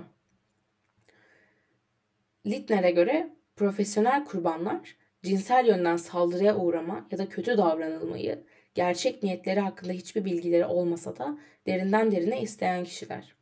Littner'e 2.48 2.90
göre 2.90 3.30
profesyonel 3.56 4.24
kurbanlar 4.24 4.96
cinsel 5.22 5.66
yönden 5.66 5.96
saldırıya 5.96 6.56
uğrama 6.56 7.08
ya 7.10 7.18
da 7.18 7.28
kötü 7.28 7.58
davranılmayı 7.58 8.44
gerçek 8.74 9.22
niyetleri 9.22 9.60
hakkında 9.60 9.92
hiçbir 9.92 10.24
bilgileri 10.24 10.64
olmasa 10.64 11.16
da 11.16 11.38
derinden 11.66 12.12
derine 12.12 12.42
isteyen 12.42 12.84
kişiler. 12.84 13.34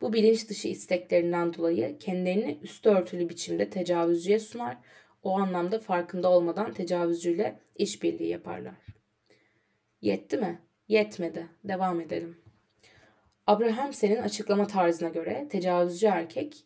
Bu 0.00 0.12
bilinç 0.12 0.48
dışı 0.48 0.68
isteklerinden 0.68 1.54
dolayı 1.54 1.98
kendilerini 1.98 2.58
üstü 2.62 2.88
örtülü 2.88 3.28
biçimde 3.28 3.70
tecavüzcüye 3.70 4.38
sunar, 4.38 4.76
o 5.22 5.38
anlamda 5.38 5.78
farkında 5.78 6.30
olmadan 6.30 6.72
tecavüzcüyle 6.72 7.60
işbirliği 7.76 8.28
yaparlar. 8.28 8.74
Yetti 10.00 10.36
mi? 10.36 10.58
Yetmedi. 10.88 11.46
Devam 11.64 12.00
edelim. 12.00 12.36
Abraham 13.46 13.92
senin 13.92 14.22
açıklama 14.22 14.66
tarzına 14.66 15.08
göre 15.08 15.46
tecavüzcü 15.50 16.06
erkek 16.06 16.64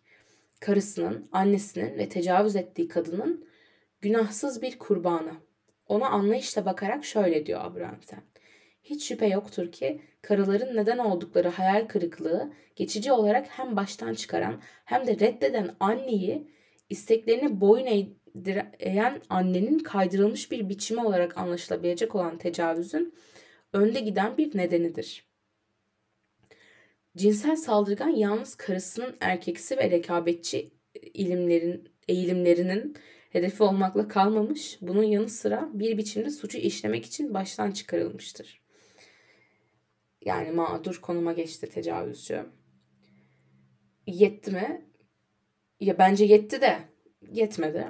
karısının, 0.60 1.28
annesinin 1.32 1.98
ve 1.98 2.08
tecavüz 2.08 2.56
ettiği 2.56 2.88
kadının 2.88 3.48
günahsız 4.00 4.62
bir 4.62 4.78
kurbanı. 4.78 5.32
Ona 5.86 6.08
anlayışla 6.08 6.66
bakarak 6.66 7.04
şöyle 7.04 7.46
diyor 7.46 7.60
Abraham 7.64 8.02
sen. 8.02 8.22
Hiç 8.82 9.08
şüphe 9.08 9.26
yoktur 9.26 9.72
ki 9.72 10.00
karıların 10.22 10.76
neden 10.76 10.98
oldukları 10.98 11.48
hayal 11.48 11.86
kırıklığı 11.88 12.52
geçici 12.76 13.12
olarak 13.12 13.46
hem 13.46 13.76
baştan 13.76 14.14
çıkaran 14.14 14.60
hem 14.84 15.06
de 15.06 15.12
reddeden 15.18 15.76
anneyi 15.80 16.50
isteklerini 16.88 17.60
boyun 17.60 18.16
eğen 18.78 19.22
annenin 19.28 19.78
kaydırılmış 19.78 20.50
bir 20.50 20.68
biçimi 20.68 21.04
olarak 21.04 21.38
anlaşılabilecek 21.38 22.14
olan 22.14 22.38
tecavüzün 22.38 23.14
önde 23.72 24.00
giden 24.00 24.36
bir 24.36 24.56
nedenidir. 24.56 25.27
Cinsel 27.18 27.56
saldırgan 27.56 28.08
yalnız 28.08 28.54
karısının 28.54 29.16
erkeksi 29.20 29.76
ve 29.76 29.90
rekabetçi 29.90 30.70
ilimlerin, 31.14 31.88
eğilimlerinin 32.08 32.96
hedefi 33.30 33.62
olmakla 33.62 34.08
kalmamış, 34.08 34.78
bunun 34.80 35.02
yanı 35.02 35.28
sıra 35.28 35.68
bir 35.72 35.98
biçimde 35.98 36.30
suçu 36.30 36.58
işlemek 36.58 37.06
için 37.06 37.34
baştan 37.34 37.70
çıkarılmıştır. 37.70 38.62
Yani 40.24 40.50
mağdur 40.50 41.00
konuma 41.00 41.32
geçti 41.32 41.68
tecavüzcü. 41.68 42.46
Yetti 44.06 44.50
mi? 44.50 44.86
Ya 45.80 45.98
bence 45.98 46.24
yetti 46.24 46.60
de 46.60 46.78
yetmedi. 47.32 47.86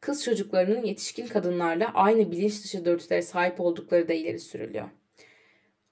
Kız 0.00 0.24
çocuklarının 0.24 0.84
yetişkin 0.84 1.26
kadınlarla 1.26 1.90
aynı 1.94 2.30
bilinç 2.30 2.64
dışı 2.64 2.84
dürtülere 2.84 3.22
sahip 3.22 3.60
oldukları 3.60 4.08
da 4.08 4.12
ileri 4.12 4.38
sürülüyor. 4.38 4.88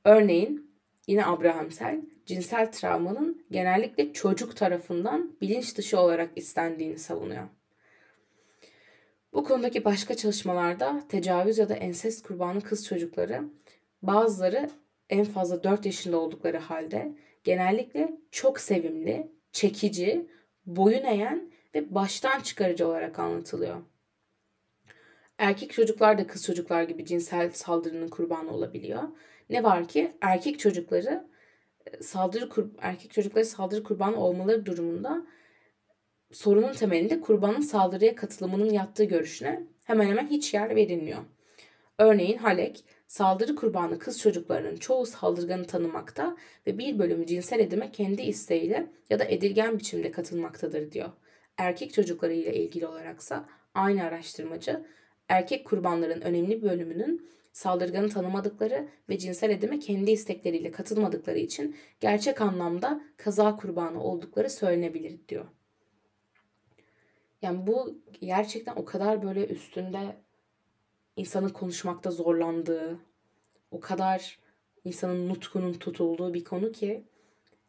Örneğin 0.04 0.72
yine 1.06 1.26
Abrahamsel 1.26 2.11
cinsel 2.26 2.72
travmanın 2.72 3.44
genellikle 3.50 4.12
çocuk 4.12 4.56
tarafından 4.56 5.36
bilinç 5.40 5.76
dışı 5.76 6.00
olarak 6.00 6.30
istendiğini 6.36 6.98
savunuyor. 6.98 7.48
Bu 9.32 9.44
konudaki 9.44 9.84
başka 9.84 10.14
çalışmalarda 10.14 11.02
tecavüz 11.08 11.58
ya 11.58 11.68
da 11.68 11.74
ensest 11.74 12.26
kurbanı 12.26 12.60
kız 12.60 12.86
çocukları 12.86 13.42
bazıları 14.02 14.70
en 15.10 15.24
fazla 15.24 15.64
4 15.64 15.86
yaşında 15.86 16.16
oldukları 16.18 16.58
halde 16.58 17.12
genellikle 17.44 18.12
çok 18.30 18.60
sevimli, 18.60 19.32
çekici, 19.52 20.26
boyun 20.66 21.04
eğen 21.04 21.52
ve 21.74 21.94
baştan 21.94 22.40
çıkarıcı 22.40 22.88
olarak 22.88 23.18
anlatılıyor. 23.18 23.76
Erkek 25.38 25.72
çocuklar 25.72 26.18
da 26.18 26.26
kız 26.26 26.44
çocuklar 26.44 26.82
gibi 26.82 27.04
cinsel 27.04 27.50
saldırının 27.50 28.08
kurbanı 28.08 28.50
olabiliyor. 28.50 29.02
Ne 29.50 29.62
var 29.62 29.88
ki 29.88 30.12
erkek 30.20 30.58
çocukları 30.58 31.31
saldırı 32.00 32.48
erkek 32.78 33.12
çocukları 33.12 33.44
saldırı 33.44 33.82
kurbanı 33.82 34.16
olmaları 34.16 34.66
durumunda 34.66 35.26
sorunun 36.32 36.72
temelinde 36.72 37.20
kurbanın 37.20 37.60
saldırıya 37.60 38.14
katılımının 38.14 38.70
yattığı 38.70 39.04
görüşüne 39.04 39.62
hemen 39.84 40.06
hemen 40.06 40.26
hiç 40.26 40.54
yer 40.54 40.76
verilmiyor. 40.76 41.22
Örneğin 41.98 42.38
Halek, 42.38 42.84
saldırı 43.06 43.56
kurbanı 43.56 43.98
kız 43.98 44.20
çocuklarının 44.20 44.76
çoğu 44.76 45.06
saldırganı 45.06 45.66
tanımakta 45.66 46.36
ve 46.66 46.78
bir 46.78 46.98
bölümü 46.98 47.26
cinsel 47.26 47.60
edime 47.60 47.92
kendi 47.92 48.22
isteğiyle 48.22 48.86
ya 49.10 49.18
da 49.18 49.24
edilgen 49.24 49.78
biçimde 49.78 50.10
katılmaktadır 50.10 50.92
diyor. 50.92 51.08
Erkek 51.56 51.92
çocukları 51.94 52.32
ile 52.32 52.54
ilgili 52.54 52.86
olaraksa 52.86 53.44
aynı 53.74 54.04
araştırmacı 54.04 54.84
erkek 55.28 55.64
kurbanların 55.64 56.20
önemli 56.20 56.62
bölümünün 56.62 57.30
saldırganı 57.52 58.08
tanımadıkları 58.08 58.88
ve 59.08 59.18
cinsel 59.18 59.50
edime 59.50 59.78
kendi 59.78 60.10
istekleriyle 60.10 60.70
katılmadıkları 60.70 61.38
için 61.38 61.76
gerçek 62.00 62.40
anlamda 62.40 63.00
kaza 63.16 63.56
kurbanı 63.56 64.02
oldukları 64.02 64.50
söylenebilir 64.50 65.28
diyor. 65.28 65.46
Yani 67.42 67.66
bu 67.66 67.98
gerçekten 68.20 68.76
o 68.76 68.84
kadar 68.84 69.22
böyle 69.22 69.46
üstünde 69.46 70.16
insanın 71.16 71.48
konuşmakta 71.48 72.10
zorlandığı, 72.10 72.98
o 73.70 73.80
kadar 73.80 74.38
insanın 74.84 75.28
nutkunun 75.28 75.72
tutulduğu 75.72 76.34
bir 76.34 76.44
konu 76.44 76.72
ki 76.72 77.04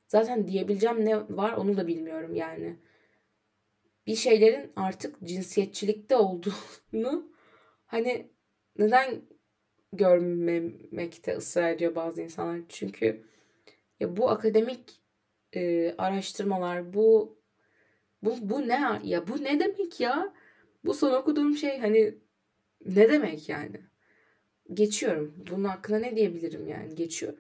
zaten 0.08 0.48
diyebileceğim 0.48 1.06
ne 1.06 1.18
var 1.38 1.54
onu 1.54 1.78
da 1.78 1.88
bilmiyorum 1.88 2.36
yani. 2.36 2.76
Bir 4.08 4.16
şeylerin 4.16 4.72
artık 4.76 5.24
cinsiyetçilikte 5.24 6.16
olduğunu 6.16 7.32
hani 7.86 8.32
neden 8.78 9.22
görmemekte 9.94 11.38
ısrar 11.38 11.72
ediyor 11.72 11.96
bazı 11.96 12.22
insanlar. 12.22 12.62
Çünkü 12.70 13.24
ya 14.00 14.18
bu 14.18 14.30
akademik 14.30 15.02
e, 15.54 15.94
araştırmalar, 15.98 16.94
bu 16.94 17.38
bu 18.24 18.38
bu 18.42 18.68
ne 18.68 19.00
ya 19.04 19.28
bu 19.28 19.44
ne 19.44 19.60
demek 19.60 20.00
ya? 20.00 20.34
Bu 20.86 20.94
son 20.94 21.14
okuduğum 21.14 21.56
şey 21.58 21.80
hani 21.80 22.16
ne 22.86 23.10
demek 23.10 23.50
yani? 23.50 23.82
Geçiyorum. 24.74 25.36
Bunun 25.52 25.64
hakkında 25.64 26.00
ne 26.00 26.16
diyebilirim 26.16 26.68
yani? 26.68 26.96
Geçiyorum. 26.96 27.40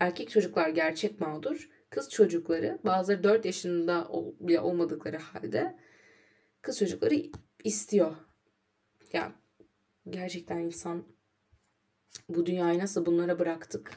Erkek 0.00 0.30
çocuklar 0.30 0.68
gerçek 0.68 1.20
mağdur. 1.20 1.70
Kız 1.90 2.10
çocukları 2.10 2.78
bazıları 2.84 3.24
4 3.24 3.44
yaşında 3.44 4.08
bile 4.40 4.60
olmadıkları 4.60 5.18
halde 5.18 5.78
kız 6.62 6.78
çocukları 6.78 7.14
istiyor. 7.64 8.16
Ya 9.12 9.32
gerçekten 10.10 10.58
insan 10.58 11.04
bu 12.28 12.46
dünyayı 12.46 12.78
nasıl 12.78 13.06
bunlara 13.06 13.38
bıraktık 13.38 13.92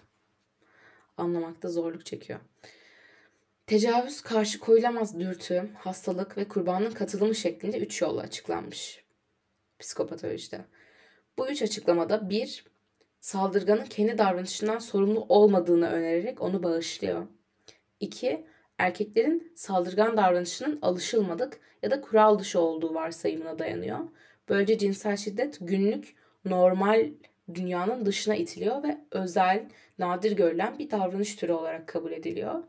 anlamakta 1.17 1.69
zorluk 1.69 2.05
çekiyor. 2.05 2.39
Tecavüz 3.67 4.21
karşı 4.21 4.59
koyulamaz 4.59 5.19
dürtü, 5.19 5.69
hastalık 5.77 6.37
ve 6.37 6.47
kurbanın 6.47 6.91
katılımı 6.91 7.35
şeklinde 7.35 7.79
üç 7.79 8.01
yolla 8.01 8.21
açıklanmış 8.21 9.05
psikopatolojide. 9.79 10.65
Bu 11.37 11.47
üç 11.47 11.61
açıklamada 11.61 12.29
bir, 12.29 12.65
saldırganın 13.19 13.85
kendi 13.85 14.17
davranışından 14.17 14.79
sorumlu 14.79 15.25
olmadığını 15.29 15.89
önererek 15.89 16.41
onu 16.41 16.63
bağışlıyor. 16.63 17.27
İki, 17.99 18.47
erkeklerin 18.77 19.53
saldırgan 19.55 20.17
davranışının 20.17 20.79
alışılmadık 20.81 21.59
ya 21.83 21.91
da 21.91 22.01
kural 22.01 22.39
dışı 22.39 22.59
olduğu 22.59 22.93
varsayımına 22.93 23.59
dayanıyor. 23.59 23.99
Böylece 24.49 24.77
cinsel 24.77 25.17
şiddet 25.17 25.57
günlük, 25.61 26.15
normal 26.45 27.11
dünyanın 27.53 28.05
dışına 28.05 28.35
itiliyor 28.35 28.83
ve 28.83 28.97
özel, 29.11 29.69
nadir 29.99 30.31
görülen 30.31 30.79
bir 30.79 30.91
davranış 30.91 31.35
türü 31.35 31.51
olarak 31.51 31.87
kabul 31.87 32.11
ediliyor. 32.11 32.63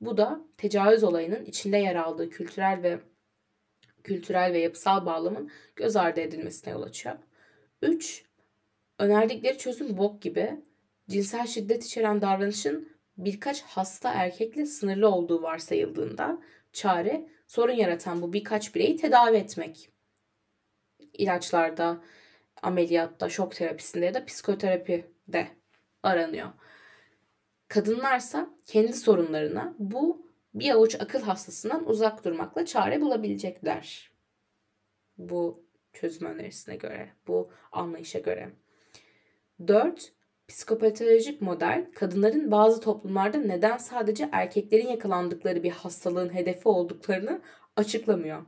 Bu 0.00 0.16
da 0.16 0.40
tecavüz 0.56 1.04
olayının 1.04 1.44
içinde 1.44 1.76
yer 1.76 1.96
aldığı 1.96 2.30
kültürel 2.30 2.82
ve 2.82 3.00
kültürel 4.04 4.52
ve 4.52 4.58
yapısal 4.58 5.06
bağlamın 5.06 5.50
göz 5.76 5.96
ardı 5.96 6.20
edilmesine 6.20 6.72
yol 6.72 6.82
açıyor. 6.82 7.16
3. 7.82 8.24
Önerdikleri 8.98 9.58
çözüm 9.58 9.96
bok 9.96 10.22
gibi 10.22 10.60
cinsel 11.08 11.46
şiddet 11.46 11.84
içeren 11.84 12.20
davranışın 12.20 12.88
birkaç 13.16 13.62
hasta 13.62 14.12
erkekle 14.12 14.66
sınırlı 14.66 15.08
olduğu 15.08 15.42
varsayıldığında 15.42 16.42
çare 16.72 17.28
sorun 17.46 17.72
yaratan 17.72 18.22
bu 18.22 18.32
birkaç 18.32 18.74
bireyi 18.74 18.96
tedavi 18.96 19.36
etmek. 19.36 19.90
İlaçlarda, 21.12 22.02
ameliyatta, 22.62 23.28
şok 23.28 23.54
terapisinde 23.54 24.06
ya 24.06 24.14
da 24.14 24.24
psikoterapide 24.24 25.48
aranıyor. 26.02 26.48
Kadınlarsa 27.68 28.50
kendi 28.66 28.92
sorunlarına 28.92 29.74
bu 29.78 30.30
bir 30.54 30.70
avuç 30.70 30.96
akıl 31.00 31.22
hastasından 31.22 31.88
uzak 31.88 32.24
durmakla 32.24 32.66
çare 32.66 33.00
bulabilecekler. 33.00 34.10
Bu 35.18 35.64
çözüm 35.92 36.28
önerisine 36.28 36.76
göre, 36.76 37.10
bu 37.26 37.50
anlayışa 37.72 38.18
göre. 38.18 38.50
4. 39.68 40.12
Psikopatolojik 40.48 41.42
model 41.42 41.86
kadınların 41.94 42.50
bazı 42.50 42.80
toplumlarda 42.80 43.38
neden 43.38 43.76
sadece 43.76 44.28
erkeklerin 44.32 44.88
yakalandıkları 44.88 45.62
bir 45.62 45.70
hastalığın 45.70 46.34
hedefi 46.34 46.68
olduklarını 46.68 47.42
açıklamıyor. 47.76 48.42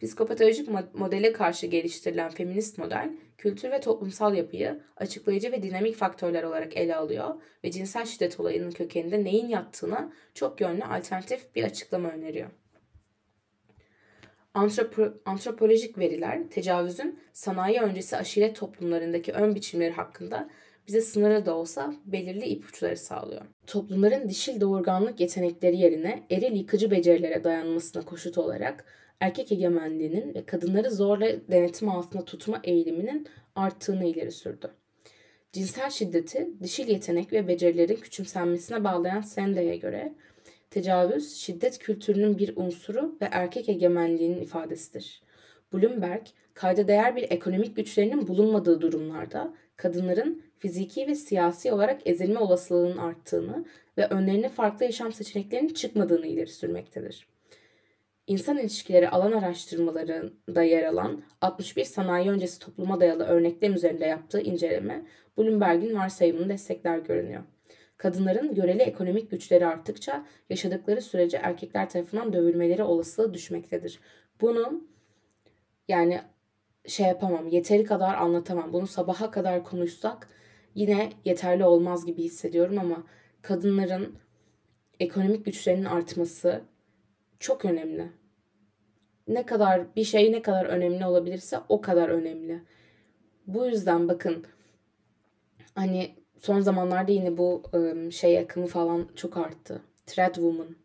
Psikopatolojik 0.00 0.68
modele 0.94 1.32
karşı 1.32 1.66
geliştirilen 1.66 2.30
feminist 2.30 2.78
model, 2.78 3.10
kültür 3.38 3.70
ve 3.70 3.80
toplumsal 3.80 4.34
yapıyı 4.34 4.80
açıklayıcı 4.96 5.52
ve 5.52 5.62
dinamik 5.62 5.96
faktörler 5.96 6.42
olarak 6.42 6.76
ele 6.76 6.96
alıyor 6.96 7.34
ve 7.64 7.70
cinsel 7.70 8.04
şiddet 8.04 8.40
olayının 8.40 8.70
kökeninde 8.70 9.24
neyin 9.24 9.48
yattığına 9.48 10.12
çok 10.34 10.60
yönlü 10.60 10.84
alternatif 10.84 11.54
bir 11.54 11.64
açıklama 11.64 12.08
öneriyor. 12.08 12.50
Antropo 14.54 15.14
antropolojik 15.24 15.98
veriler 15.98 16.50
tecavüzün 16.50 17.18
sanayi 17.32 17.80
öncesi 17.80 18.16
aşiret 18.16 18.56
toplumlarındaki 18.56 19.32
ön 19.32 19.54
biçimleri 19.54 19.92
hakkında 19.92 20.50
bize 20.86 21.00
sınırlı 21.00 21.46
da 21.46 21.54
olsa 21.54 21.94
belirli 22.04 22.44
ipuçları 22.44 22.96
sağlıyor. 22.96 23.42
Toplumların 23.66 24.28
dişil 24.28 24.60
doğurganlık 24.60 25.20
yetenekleri 25.20 25.76
yerine 25.76 26.26
eril 26.30 26.56
yıkıcı 26.56 26.90
becerilere 26.90 27.44
dayanmasına 27.44 28.04
koşut 28.04 28.38
olarak 28.38 28.84
erkek 29.24 29.52
egemenliğinin 29.52 30.34
ve 30.34 30.46
kadınları 30.46 30.90
zorla 30.90 31.26
denetim 31.50 31.88
altında 31.88 32.24
tutma 32.24 32.60
eğiliminin 32.64 33.26
arttığını 33.56 34.04
ileri 34.04 34.32
sürdü. 34.32 34.70
Cinsel 35.52 35.90
şiddeti 35.90 36.48
dişil 36.62 36.88
yetenek 36.88 37.32
ve 37.32 37.48
becerilerin 37.48 37.96
küçümsenmesine 37.96 38.84
bağlayan 38.84 39.20
Senda'ya 39.20 39.76
göre 39.76 40.12
tecavüz 40.70 41.36
şiddet 41.36 41.78
kültürünün 41.78 42.38
bir 42.38 42.56
unsuru 42.56 43.16
ve 43.20 43.28
erkek 43.30 43.68
egemenliğinin 43.68 44.40
ifadesidir. 44.40 45.22
Bloomberg, 45.72 46.26
kayda 46.54 46.88
değer 46.88 47.16
bir 47.16 47.30
ekonomik 47.30 47.76
güçlerinin 47.76 48.26
bulunmadığı 48.26 48.80
durumlarda 48.80 49.54
kadınların 49.76 50.42
fiziki 50.58 51.06
ve 51.06 51.14
siyasi 51.14 51.72
olarak 51.72 52.00
ezilme 52.06 52.38
olasılığının 52.38 52.96
arttığını 52.96 53.64
ve 53.98 54.06
önlerine 54.06 54.48
farklı 54.48 54.84
yaşam 54.84 55.12
seçeneklerinin 55.12 55.74
çıkmadığını 55.74 56.26
ileri 56.26 56.50
sürmektedir. 56.50 57.33
İnsan 58.26 58.58
ilişkileri 58.58 59.08
alan 59.08 59.32
araştırmalarında 59.32 60.62
yer 60.62 60.84
alan 60.84 61.22
61 61.40 61.84
sanayi 61.84 62.30
öncesi 62.30 62.58
topluma 62.58 63.00
dayalı 63.00 63.24
örneklem 63.24 63.74
üzerinde 63.74 64.06
yaptığı 64.06 64.40
inceleme 64.40 65.06
Bloomberg'in 65.38 65.94
varsayımını 65.94 66.48
destekler 66.48 66.98
görünüyor. 66.98 67.42
Kadınların 67.96 68.54
göreli 68.54 68.82
ekonomik 68.82 69.30
güçleri 69.30 69.66
arttıkça 69.66 70.26
yaşadıkları 70.50 71.02
sürece 71.02 71.36
erkekler 71.36 71.90
tarafından 71.90 72.32
dövülmeleri 72.32 72.82
olasılığı 72.82 73.34
düşmektedir. 73.34 74.00
Bunu 74.40 74.84
yani 75.88 76.20
şey 76.86 77.06
yapamam, 77.06 77.48
yeteri 77.48 77.84
kadar 77.84 78.14
anlatamam. 78.14 78.72
Bunu 78.72 78.86
sabaha 78.86 79.30
kadar 79.30 79.64
konuşsak 79.64 80.28
yine 80.74 81.12
yeterli 81.24 81.64
olmaz 81.64 82.06
gibi 82.06 82.22
hissediyorum 82.22 82.78
ama 82.78 83.04
kadınların 83.42 84.18
ekonomik 85.00 85.44
güçlerinin 85.44 85.84
artması 85.84 86.62
çok 87.44 87.64
önemli. 87.64 88.12
Ne 89.28 89.46
kadar 89.46 89.96
bir 89.96 90.04
şey 90.04 90.32
ne 90.32 90.42
kadar 90.42 90.64
önemli 90.64 91.06
olabilirse 91.06 91.58
o 91.68 91.80
kadar 91.80 92.08
önemli. 92.08 92.62
Bu 93.46 93.66
yüzden 93.66 94.08
bakın 94.08 94.46
hani 95.74 96.14
son 96.36 96.60
zamanlarda 96.60 97.12
yine 97.12 97.38
bu 97.38 97.62
şey 98.12 98.38
akımı 98.38 98.66
falan 98.66 99.08
çok 99.16 99.36
arttı. 99.36 99.82
Thread 100.06 100.34
Woman 100.34 100.76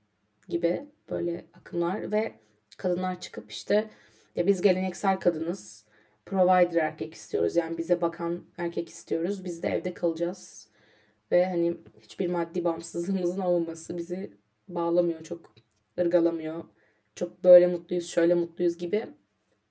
gibi 0.47 0.85
böyle 1.09 1.45
akımlar 1.53 2.11
ve 2.11 2.33
kadınlar 2.77 3.21
çıkıp 3.21 3.51
işte 3.51 3.89
ya 4.35 4.47
biz 4.47 4.61
geleneksel 4.61 5.19
kadınız. 5.19 5.85
Provider 6.25 6.83
erkek 6.83 7.13
istiyoruz. 7.13 7.55
Yani 7.55 7.77
bize 7.77 8.01
bakan 8.01 8.43
erkek 8.57 8.89
istiyoruz. 8.89 9.45
Biz 9.45 9.63
de 9.63 9.67
evde 9.67 9.93
kalacağız. 9.93 10.69
Ve 11.31 11.45
hani 11.45 11.77
hiçbir 12.01 12.29
maddi 12.29 12.63
bağımsızlığımızın 12.63 13.41
olmaması 13.41 13.97
bizi 13.97 14.31
bağlamıyor. 14.67 15.23
Çok 15.23 15.68
ırgalamıyor. 15.99 16.63
Çok 17.15 17.43
böyle 17.43 17.67
mutluyuz, 17.67 18.07
şöyle 18.09 18.33
mutluyuz 18.33 18.77
gibi 18.77 19.05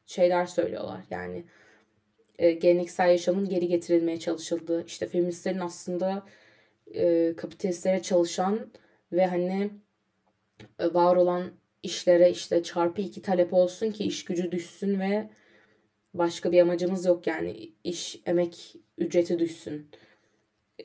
şeyler 0.07 0.47
söylüyorlar. 0.47 1.01
Yani 1.11 1.45
e, 2.39 2.53
geleneksel 2.53 3.11
yaşamın 3.11 3.49
geri 3.49 3.69
getirilmeye 3.69 4.19
çalışıldığı, 4.19 4.85
işte 4.87 5.07
feministlerin 5.07 5.59
aslında 5.59 6.27
e, 6.95 7.35
kapitalistlere 7.37 8.03
çalışan 8.03 8.71
ve 9.13 9.27
hani 9.27 9.71
e, 10.79 10.95
var 10.95 11.17
olan 11.17 11.51
işlere 11.83 12.31
işte 12.31 12.63
çarpı 12.63 13.01
iki 13.01 13.23
talep 13.23 13.55
olsun 13.55 13.91
ki 13.91 14.05
iş 14.05 14.25
gücü 14.25 14.53
düşsün 14.53 15.01
ve 15.01 15.31
başka 16.15 16.53
bir 16.53 16.61
amacımız 16.61 17.07
yok 17.07 17.27
yani 17.27 17.73
iş 17.85 18.21
emek 18.27 18.77
ücreti 18.99 19.39
düşsün. 19.39 19.91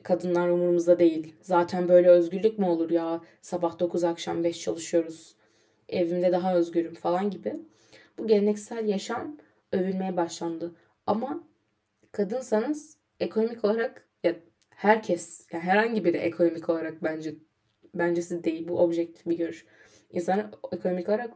Kadınlar 0.02 0.48
umurumuzda 0.48 0.98
değil. 0.98 1.34
Zaten 1.40 1.88
böyle 1.88 2.08
özgürlük 2.08 2.58
mü 2.58 2.66
olur 2.66 2.90
ya? 2.90 3.20
Sabah 3.42 3.78
9 3.78 4.04
akşam 4.04 4.44
5 4.44 4.60
çalışıyoruz. 4.60 5.34
Evimde 5.88 6.32
daha 6.32 6.56
özgürüm 6.56 6.94
falan 6.94 7.30
gibi. 7.30 7.56
Bu 8.18 8.26
geleneksel 8.26 8.88
yaşam 8.88 9.36
övülmeye 9.72 10.16
başlandı. 10.16 10.74
Ama 11.06 11.44
kadınsanız 12.12 12.96
ekonomik 13.20 13.64
olarak 13.64 14.08
ya 14.24 14.34
herkes 14.70 15.46
yani 15.52 15.62
herhangi 15.64 16.04
biri 16.04 16.16
ekonomik 16.16 16.68
olarak 16.68 17.02
bence 17.02 17.34
bencesi 17.94 18.44
değil. 18.44 18.68
Bu 18.68 18.78
objektif 18.78 19.26
bir 19.26 19.38
görüş. 19.38 19.66
İnsanlar 20.10 20.46
ekonomik 20.72 21.08
olarak 21.08 21.30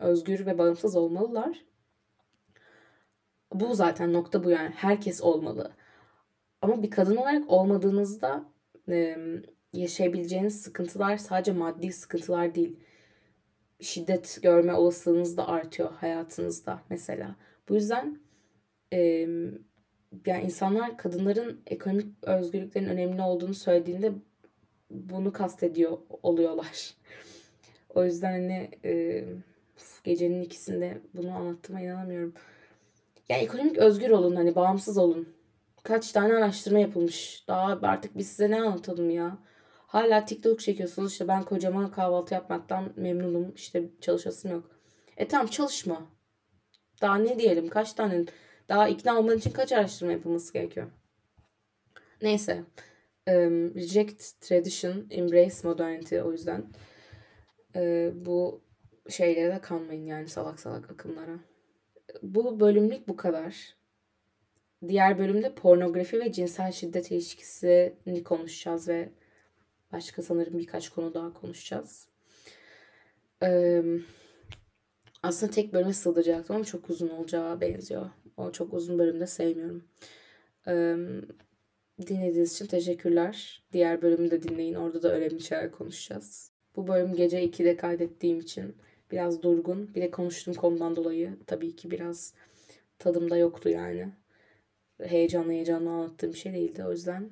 özgür 0.00 0.46
ve 0.46 0.58
bağımsız 0.58 0.96
olmalılar. 0.96 1.64
Bu 3.52 3.74
zaten 3.74 4.12
nokta 4.12 4.44
bu 4.44 4.50
yani. 4.50 4.70
Herkes 4.70 5.22
olmalı. 5.22 5.72
Ama 6.64 6.82
bir 6.82 6.90
kadın 6.90 7.16
olarak 7.16 7.50
olmadığınızda 7.50 8.44
yaşayabileceğiniz 9.72 10.62
sıkıntılar 10.62 11.16
sadece 11.16 11.52
maddi 11.52 11.92
sıkıntılar 11.92 12.54
değil. 12.54 12.76
Şiddet 13.80 14.38
görme 14.42 14.74
olasılığınız 14.74 15.36
da 15.36 15.48
artıyor 15.48 15.92
hayatınızda 15.92 16.82
mesela. 16.90 17.36
Bu 17.68 17.74
yüzden 17.74 18.20
yani 20.26 20.44
insanlar 20.44 20.98
kadınların 20.98 21.60
ekonomik 21.66 22.06
özgürlüklerin 22.22 22.88
önemli 22.88 23.22
olduğunu 23.22 23.54
söylediğinde 23.54 24.12
bunu 24.90 25.32
kastediyor 25.32 25.98
oluyorlar. 26.22 26.94
O 27.94 28.04
yüzden 28.04 28.32
hani 28.32 28.70
e, 28.84 29.24
gecenin 30.04 30.42
ikisinde 30.42 30.98
bunu 31.14 31.34
anlattığıma 31.34 31.80
inanamıyorum. 31.80 32.34
Yani 33.28 33.42
ekonomik 33.42 33.78
özgür 33.78 34.10
olun 34.10 34.36
hani 34.36 34.54
bağımsız 34.54 34.98
olun. 34.98 35.33
Kaç 35.84 36.12
tane 36.12 36.34
araştırma 36.34 36.78
yapılmış. 36.78 37.44
Daha 37.48 37.78
artık 37.82 38.18
biz 38.18 38.28
size 38.28 38.50
ne 38.50 38.62
anlatalım 38.62 39.10
ya. 39.10 39.38
Hala 39.86 40.24
TikTok 40.24 40.60
çekiyorsunuz 40.60 41.12
işte 41.12 41.28
ben 41.28 41.42
kocama 41.42 41.90
kahvaltı 41.92 42.34
yapmaktan 42.34 42.92
memnunum 42.96 43.52
işte 43.54 43.90
çalışasım 44.00 44.50
yok. 44.50 44.70
E 45.16 45.28
tamam 45.28 45.46
çalışma. 45.46 46.06
Daha 47.00 47.16
ne 47.16 47.38
diyelim 47.38 47.68
kaç 47.68 47.92
tane 47.92 48.24
daha 48.68 48.88
ikna 48.88 49.18
olman 49.18 49.38
için 49.38 49.50
kaç 49.50 49.72
araştırma 49.72 50.12
yapılması 50.12 50.52
gerekiyor. 50.52 50.86
Neyse. 52.22 52.64
Um, 53.28 53.74
reject 53.74 54.40
tradition, 54.40 55.06
embrace 55.10 55.56
modernity 55.68 56.20
o 56.20 56.32
yüzden 56.32 56.64
e, 57.76 58.12
bu 58.14 58.64
şeylere 59.08 59.54
de 59.54 59.60
kanmayın 59.60 60.06
yani 60.06 60.28
salak 60.28 60.60
salak 60.60 60.90
akımlara. 60.90 61.38
Bu 62.22 62.60
bölümlük 62.60 63.08
bu 63.08 63.16
kadar. 63.16 63.76
Diğer 64.88 65.18
bölümde 65.18 65.54
pornografi 65.54 66.20
ve 66.20 66.32
cinsel 66.32 66.72
şiddet 66.72 67.10
ilişkisini 67.10 68.24
konuşacağız 68.24 68.88
ve 68.88 69.08
başka 69.92 70.22
sanırım 70.22 70.58
birkaç 70.58 70.88
konu 70.88 71.14
daha 71.14 71.32
konuşacağız. 71.32 72.08
Ee, 73.42 73.82
aslında 75.22 75.52
tek 75.52 75.72
bölüme 75.72 75.92
sığdıracaktım 75.92 76.56
ama 76.56 76.64
çok 76.64 76.90
uzun 76.90 77.08
olacağı 77.08 77.60
benziyor. 77.60 78.10
O 78.36 78.52
çok 78.52 78.74
uzun 78.74 78.98
bölümde 78.98 79.26
sevmiyorum. 79.26 79.84
Ee, 80.68 80.96
dinlediğiniz 82.06 82.54
için 82.54 82.66
teşekkürler. 82.66 83.64
Diğer 83.72 84.02
bölümü 84.02 84.30
de 84.30 84.42
dinleyin. 84.42 84.74
Orada 84.74 85.02
da 85.02 85.12
önemli 85.12 85.40
şeyler 85.40 85.70
konuşacağız. 85.70 86.52
Bu 86.76 86.86
bölüm 86.86 87.14
gece 87.14 87.44
2'de 87.44 87.76
kaydettiğim 87.76 88.40
için 88.40 88.76
biraz 89.12 89.42
durgun. 89.42 89.94
Bir 89.94 90.00
de 90.02 90.10
konuştuğum 90.10 90.54
konudan 90.54 90.96
dolayı 90.96 91.36
tabii 91.46 91.76
ki 91.76 91.90
biraz 91.90 92.34
tadımda 92.98 93.36
yoktu 93.36 93.68
yani. 93.68 94.12
Heyecanlı 95.02 95.52
heyecanlı 95.52 95.90
anlattığım 95.90 96.32
bir 96.32 96.38
şey 96.38 96.52
değildi. 96.52 96.84
O 96.84 96.90
yüzden 96.90 97.30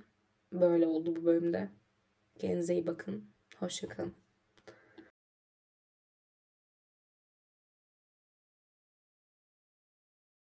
böyle 0.53 0.87
oldu 0.87 1.17
bu 1.17 1.25
bölümde. 1.25 1.69
Kendinize 2.39 2.75
iyi 2.75 2.87
bakın. 2.87 3.25
Hoşçakalın. 3.57 4.22